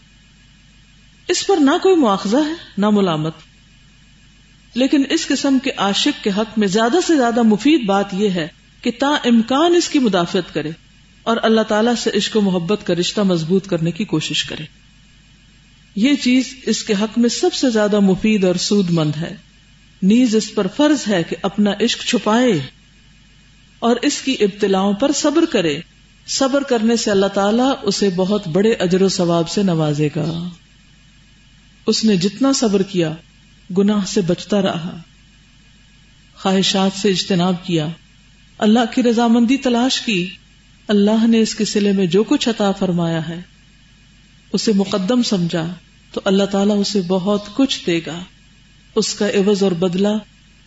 اس 1.28 1.46
پر 1.46 1.56
نہ 1.56 1.70
کوئی 1.82 1.96
مواخذہ 1.96 2.36
ہے، 2.36 2.52
نہ 2.78 2.90
ملامت۔ 2.90 3.34
لیکن 4.74 5.02
اس 5.10 5.26
قسم 5.26 5.58
کے 5.64 5.70
عاشق 5.76 6.24
کے 6.24 6.30
حق 6.30 6.58
میں 6.58 6.68
زیادہ 6.68 6.96
سے 7.06 7.16
زیادہ 7.16 7.42
مفید 7.42 7.84
بات 7.84 8.14
یہ 8.14 8.28
ہے 8.28 8.48
کہ 8.82 8.90
تا 8.98 9.08
امکان 9.08 9.74
اس 9.74 9.88
کی 9.88 9.98
مدافعت 9.98 10.54
کرے 10.54 10.70
اور 11.22 11.36
اللہ 11.42 11.60
تعالیٰ 11.60 11.94
سے 11.94 12.10
عشق 12.14 12.36
و 12.36 12.40
محبت 12.40 12.86
کا 12.86 12.94
رشتہ 12.94 13.20
مضبوط 13.20 13.66
کرنے 13.66 13.90
کی 13.90 14.04
کوشش 14.04 14.44
کرے۔ 14.44 14.64
یہ 15.96 16.14
چیز 16.14 16.54
اس 16.66 16.82
کے 16.82 16.94
حق 17.00 17.18
میں 17.18 17.28
سب 17.28 17.54
سے 17.54 17.70
زیادہ 17.70 18.00
مفید 18.00 18.44
اور 18.44 18.54
سود 18.54 18.90
مند 18.90 19.12
ہے۔ 19.16 19.36
نیز 20.02 20.36
اس 20.36 20.54
پر 20.54 20.66
فرض 20.76 21.08
ہے 21.08 21.22
کہ 21.22 21.36
اپنا 21.42 21.70
عشق 21.80 22.04
چھپائے 22.04 22.60
اور 23.78 23.96
اس 24.02 24.22
کی 24.22 24.36
ابتلاؤں 24.40 24.92
پر 24.92 25.12
صبر 25.12 25.44
کرے۔ 25.44 25.80
صبر 26.26 26.62
کرنے 26.62 26.96
سے 26.96 27.10
اللہ 27.10 27.26
تعالیٰ 27.26 27.74
اسے 27.82 28.10
بہت 28.16 28.48
بڑے 28.48 28.72
اجر 28.72 29.02
و 29.02 29.08
ثواب 29.08 29.48
سے 29.48 29.62
نوازے 29.62 30.08
گا۔ 30.16 30.48
اس 31.86 32.04
نے 32.04 32.16
جتنا 32.16 32.52
صبر 32.52 32.82
کیا، 32.82 33.12
گناہ 33.78 34.04
سے 34.06 34.20
بچتا 34.20 34.62
رہا۔ 34.62 34.96
خواہشات 36.36 37.00
سے 37.00 37.08
اجتناب 37.08 37.54
کیا۔ 37.64 37.86
اللہ 38.58 38.80
کی 38.94 39.02
رضامندی 39.02 39.56
تلاش 39.56 40.00
کی۔ 40.00 40.28
اللہ 40.88 41.26
نے 41.26 41.40
اس 41.40 41.54
کے 41.54 41.64
سلے 41.64 41.92
میں 41.92 42.06
جو 42.06 42.24
کچھ 42.24 42.48
عطا 42.48 42.72
فرمایا 42.72 43.28
ہے، 43.28 43.40
اسے 44.52 44.72
مقدم 44.72 45.22
سمجھا۔ 45.22 45.74
تو 46.12 46.20
اللہ 46.24 46.44
تعالیٰ 46.44 46.80
اسے 46.80 47.02
بہت 47.08 47.44
کچھ 47.54 47.86
دے 47.86 48.00
گا۔ 48.06 48.18
اس 48.94 49.14
کا 49.14 49.28
عوض 49.28 49.62
اور 49.62 49.72
بدلہ 49.72 50.08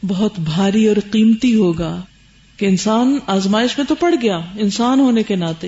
بہت 0.08 0.40
بھاری 0.40 0.88
اور 0.88 0.98
قیمتی 1.12 1.56
ہوگا۔ 1.56 2.02
کہ 2.58 2.66
انسان 2.66 3.18
آزمائش 3.28 3.78
میں 3.78 3.86
تو 3.86 3.96
پڑ 3.96 4.16
گیا، 4.22 4.38
انسان 4.38 5.00
ہونے 5.00 5.24
کے 5.24 5.36
ناطے۔ 5.36 5.68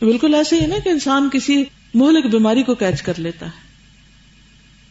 بالکل 0.00 0.34
ایسے 0.34 0.60
ہی 0.60 0.66
نا 0.66 0.74
کہ 0.84 0.88
انسان 0.88 1.28
کسی 1.32 1.64
مہلک 1.94 2.26
بیماری 2.26 2.62
کو 2.62 2.74
کیچ 2.74 3.02
کر 3.02 3.12
لیتا 3.16 3.46
ہے۔ 3.46 3.64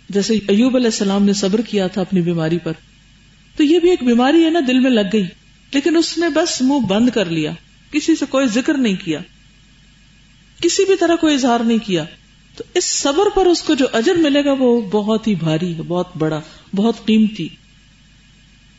جیسے 0.09 0.33
ایوب 0.33 0.75
علیہ 0.75 0.87
السلام 0.87 1.23
نے 1.23 1.33
صبر 1.33 1.61
کیا 1.61 1.87
تھا 1.87 2.01
اپنی 2.01 2.21
بیماری 2.21 2.57
پر۔ 2.57 2.71
تو 3.55 3.63
یہ 3.63 3.79
بھی 3.79 3.89
ایک 3.89 4.03
بیماری 4.03 4.45
ہے 4.45 4.49
نا، 4.49 4.59
دل 4.67 4.79
میں 4.79 4.91
لگ 4.91 5.09
گئی۔ 5.13 5.23
لیکن 5.73 5.97
اس 5.97 6.17
نے 6.17 6.29
بس 6.29 6.61
منہ 6.61 6.79
بند 6.79 7.09
کر 7.09 7.25
لیا۔ 7.25 7.51
کسی 7.91 8.15
سے 8.15 8.25
کوئی 8.25 8.47
ذکر 8.47 8.73
نہیں 8.73 8.95
کیا۔ 8.95 9.19
کسی 10.61 10.85
بھی 10.85 10.95
طرح 10.95 11.15
کوئی 11.15 11.35
اظہار 11.35 11.59
نہیں 11.59 11.77
کیا۔ 11.77 12.03
تو 12.57 12.63
اس 12.73 12.85
صبر 12.85 13.29
پر 13.35 13.45
اس 13.45 13.61
کو 13.61 13.73
جو 13.73 13.85
اجر 13.93 14.15
ملے 14.15 14.45
گا 14.45 14.53
وہ 14.59 14.81
بہت 14.81 15.27
ہی 15.27 15.35
بھاری 15.35 15.77
ہے، 15.77 15.81
بہت 15.81 16.17
بڑا، 16.17 16.41
بہت 16.75 17.05
قیمتی۔ 17.05 17.47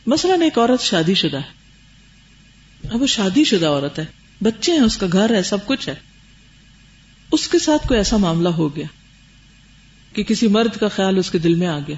مثلاً 0.07 0.41
ایک 0.41 0.57
عورت 0.57 0.81
شادی 0.81 1.13
شدہ 1.13 1.37
ہے۔ 1.37 1.64
اب 2.89 3.01
وہ 3.01 3.07
شادی 3.07 3.43
شدہ 3.43 3.67
عورت 3.67 3.99
ہے۔ 3.99 4.05
بچے 4.41 4.71
ہیں، 4.71 4.79
اس 4.79 4.97
کا 4.97 5.07
گھر 5.11 5.35
ہے، 5.35 5.43
سب 5.43 5.65
کچھ 5.65 5.89
ہے۔ 5.89 5.95
اس 7.31 7.47
کے 7.47 7.59
ساتھ 7.59 7.87
کوئی 7.87 7.97
ایسا 7.97 8.17
معاملہ 8.17 8.49
ہو 8.49 8.75
گیا 8.75 8.85
کہ 10.13 10.23
کسی 10.23 10.47
مرد 10.47 10.77
کا 10.77 10.87
خیال 10.87 11.17
اس 11.17 11.31
کے 11.31 11.37
دل 11.37 11.55
میں 11.55 11.67
آ 11.67 11.79
گیا۔ 11.79 11.95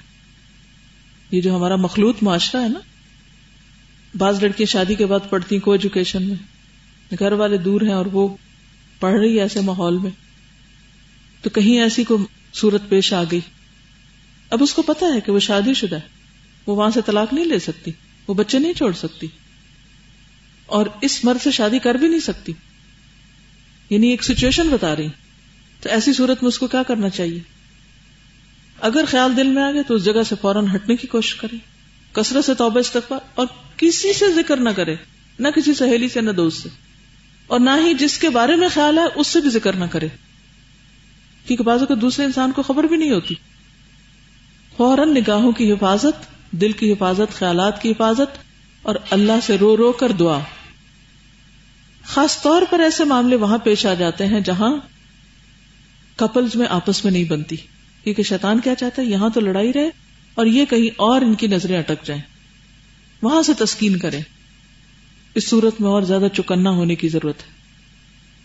یہ 1.31 1.41
جو 1.41 1.55
ہمارا 1.55 1.75
مخلوط 1.75 2.17
معاشرہ 2.21 2.61
ہے 2.61 2.67
نا، 2.67 2.79
بعض 4.17 4.43
لڑکیاں 4.43 4.71
شادی 4.71 4.95
کے 4.95 5.05
بعد 5.05 5.19
پڑھتی 5.29 5.59
کو 5.59 5.71
ایجوکیشن 5.71 6.23
میں۔ 6.23 6.35
گھر 7.19 7.31
والے 7.31 7.57
دور 7.57 7.81
ہیں 7.81 7.93
اور 7.93 8.05
وہ 8.05 8.37
پڑھ 8.99 9.19
رہی 9.19 9.37
ہے 9.37 9.41
ایسے 9.41 9.61
ماحول 9.61 9.97
میں۔ 9.97 10.11
تو 11.41 11.49
کہیں 11.49 11.81
ایسی 11.81 12.03
کو 12.03 12.27
صورت 12.53 12.81
پیش 12.89 13.13
آ 13.13 13.23
گئی۔ 13.31 13.39
اب 14.49 14.63
اس 14.63 14.73
کو 14.73 14.81
پتا 14.81 15.05
ہے 15.15 15.21
کہ 15.21 15.31
وہ 15.31 15.39
شادی 15.39 15.73
شدہ 15.73 15.95
ہے۔ 15.95 16.07
وہ 16.67 16.75
وہاں 16.75 16.89
سے 16.89 17.01
طلاق 17.05 17.33
نہیں 17.33 17.45
لے 17.45 17.59
سکتی۔ 17.59 17.91
وہ 18.27 18.33
بچے 18.33 18.59
نہیں 18.59 18.73
چھوڑ 18.73 18.93
سکتی۔ 18.93 19.27
اور 20.67 20.85
اس 21.01 21.25
مرد 21.25 21.43
سے 21.43 21.51
شادی 21.51 21.79
کر 21.79 21.95
بھی 21.95 22.07
نہیں 22.07 22.19
سکتی۔ 22.19 22.53
یعنی 23.89 24.09
ایک 24.09 24.23
سچویشن 24.23 24.69
بتا 24.69 24.95
رہی۔ 24.95 25.07
تو 25.81 25.89
ایسی 25.89 26.13
صورت 26.13 26.43
میں 26.43 26.47
اس 26.47 26.59
کو 26.59 26.67
کیا 26.67 26.83
کرنا 26.83 27.09
چاہیے؟ 27.09 27.39
اگر 28.81 29.03
خیال 29.07 29.37
دل 29.37 29.47
میں 29.47 29.63
آ 29.63 29.71
گیا 29.71 29.81
تو 29.87 29.93
اس 29.93 30.05
جگہ 30.05 30.23
سے 30.29 30.35
فوراً 30.41 30.65
ہٹنے 30.75 30.95
کی 30.95 31.07
کوشش 31.07 31.35
کرے 31.35 31.55
کثرت 32.11 32.45
سے 32.45 32.53
توبہ 32.53 32.79
استغفار 32.79 33.19
اور 33.35 33.47
کسی 33.77 34.13
سے 34.13 34.33
ذکر 34.33 34.57
نہ 34.57 34.69
کرے 34.69 34.95
نہ 35.39 35.47
کسی 35.47 35.73
سہیلی 35.73 36.09
سے، 36.09 36.21
نہ 36.21 36.31
دوست 36.31 36.63
سے۔ 36.63 36.69
اور 37.47 37.59
نہ 37.59 37.69
ہی 37.85 37.93
جس 37.93 38.17
کے 38.17 38.29
بارے 38.29 38.55
میں 38.55 38.67
خیال 38.73 38.97
ہے، 38.97 39.03
اس 39.15 39.27
سے 39.27 39.41
بھی 39.41 39.49
ذکر 39.49 39.73
نہ 39.73 39.85
کرے 39.85 40.07
کیونکہ 41.47 41.63
بازو 41.63 41.85
کو 41.85 41.95
دوسرے 41.95 42.25
انسان 42.25 42.51
کو 42.51 42.61
خبر 42.61 42.83
بھی 42.83 42.97
نہیں 42.97 43.11
ہوتی۔ 43.11 43.35
فوراً 44.77 45.13
نگاہوں 45.13 45.51
کی 45.51 45.71
حفاظت، 45.71 46.51
دل 46.51 46.71
کی 46.71 46.91
حفاظت، 46.91 47.35
خیالات 47.35 47.81
کی 47.81 47.91
حفاظت 47.91 48.37
اور 48.81 48.95
اللہ 49.09 49.39
سے 49.43 49.57
رو 49.57 49.77
رو 49.77 49.91
کر 49.91 50.11
دعا۔ 50.11 50.39
خاص 52.07 52.41
طور 52.41 52.61
پر 52.69 52.79
ایسے 52.79 53.03
معاملے 53.03 53.35
وہاں 53.35 53.57
پیش 53.57 53.85
آ 53.85 53.93
جاتے 53.93 54.25
ہیں 54.25 54.39
جہاں 54.39 54.77
کپلز 56.15 56.55
میں 56.55 56.67
آپس 56.69 57.05
میں 57.05 57.13
نہیں 57.13 57.23
بنتی۔ 57.23 57.55
کیونکہ 58.03 58.23
شیطان 58.23 58.59
کیا 58.59 58.75
چاہتا 58.75 59.01
ہے؟ 59.01 59.07
یہاں 59.07 59.29
تو 59.29 59.39
لڑائی 59.39 59.73
رہے 59.73 59.89
اور 60.33 60.45
یہ 60.45 60.65
کہیں 60.65 60.89
اور 60.97 61.21
ان 61.21 61.33
کی 61.33 61.47
نظریں 61.47 61.79
اٹک 61.79 62.05
جائیں۔ 62.05 62.21
وہاں 63.21 63.41
سے 63.41 63.53
تسکین 63.53 63.97
کریں۔ 63.97 64.21
اس 65.35 65.49
صورت 65.49 65.81
میں 65.81 65.89
اور 65.89 66.01
زیادہ 66.01 66.27
چکنا 66.33 66.69
ہونے 66.69 66.95
کی 66.95 67.07
ضرورت 67.07 67.41
ہے۔ 67.41 67.51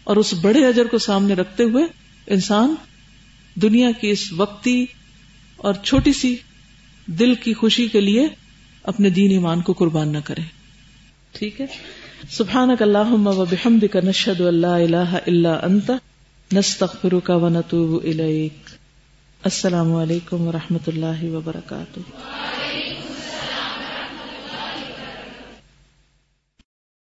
اور 0.04 0.16
اس 0.16 0.34
بڑے 0.42 0.66
اجر 0.66 0.86
کو 0.86 0.98
سامنے 0.98 1.34
رکھتے 1.34 1.62
ہوئے 1.62 1.84
انسان 2.26 2.74
دنیا 3.54 3.90
کی 3.90 4.10
اس 4.10 4.32
وقتی 4.32 4.86
اور 5.56 5.74
چھوٹی 5.74 6.12
سی 6.12 6.36
دل 7.06 7.34
کی 7.34 7.54
خوشی 7.54 7.88
کے 7.88 8.00
لیے 8.00 8.28
اپنے 8.82 9.10
دین 9.10 9.30
ایمان 9.30 9.60
کو 9.60 9.72
قربان 9.72 10.12
نہ 10.12 10.18
کرے۔ 10.24 10.42
ٹھیک 11.32 11.60
ہے؟ 11.60 11.66
سبحانک 12.30 12.82
اللہم 12.82 13.26
و 13.26 13.44
بحمدک 13.44 13.96
نشہد 13.96 14.40
اللہ 14.40 14.66
الہ 14.66 15.14
الا 15.26 15.54
انت، 15.62 15.90
نستغفرک 16.52 17.30
و 17.30 17.48
نتوب 17.48 18.04
الیک۔ 18.04 18.70
السلام 19.44 19.94
علیکم 19.94 20.48
و 20.48 20.52
رحمۃ 20.52 20.84
اللہ 20.86 21.24
وبرکاتہ۔ 21.24 22.00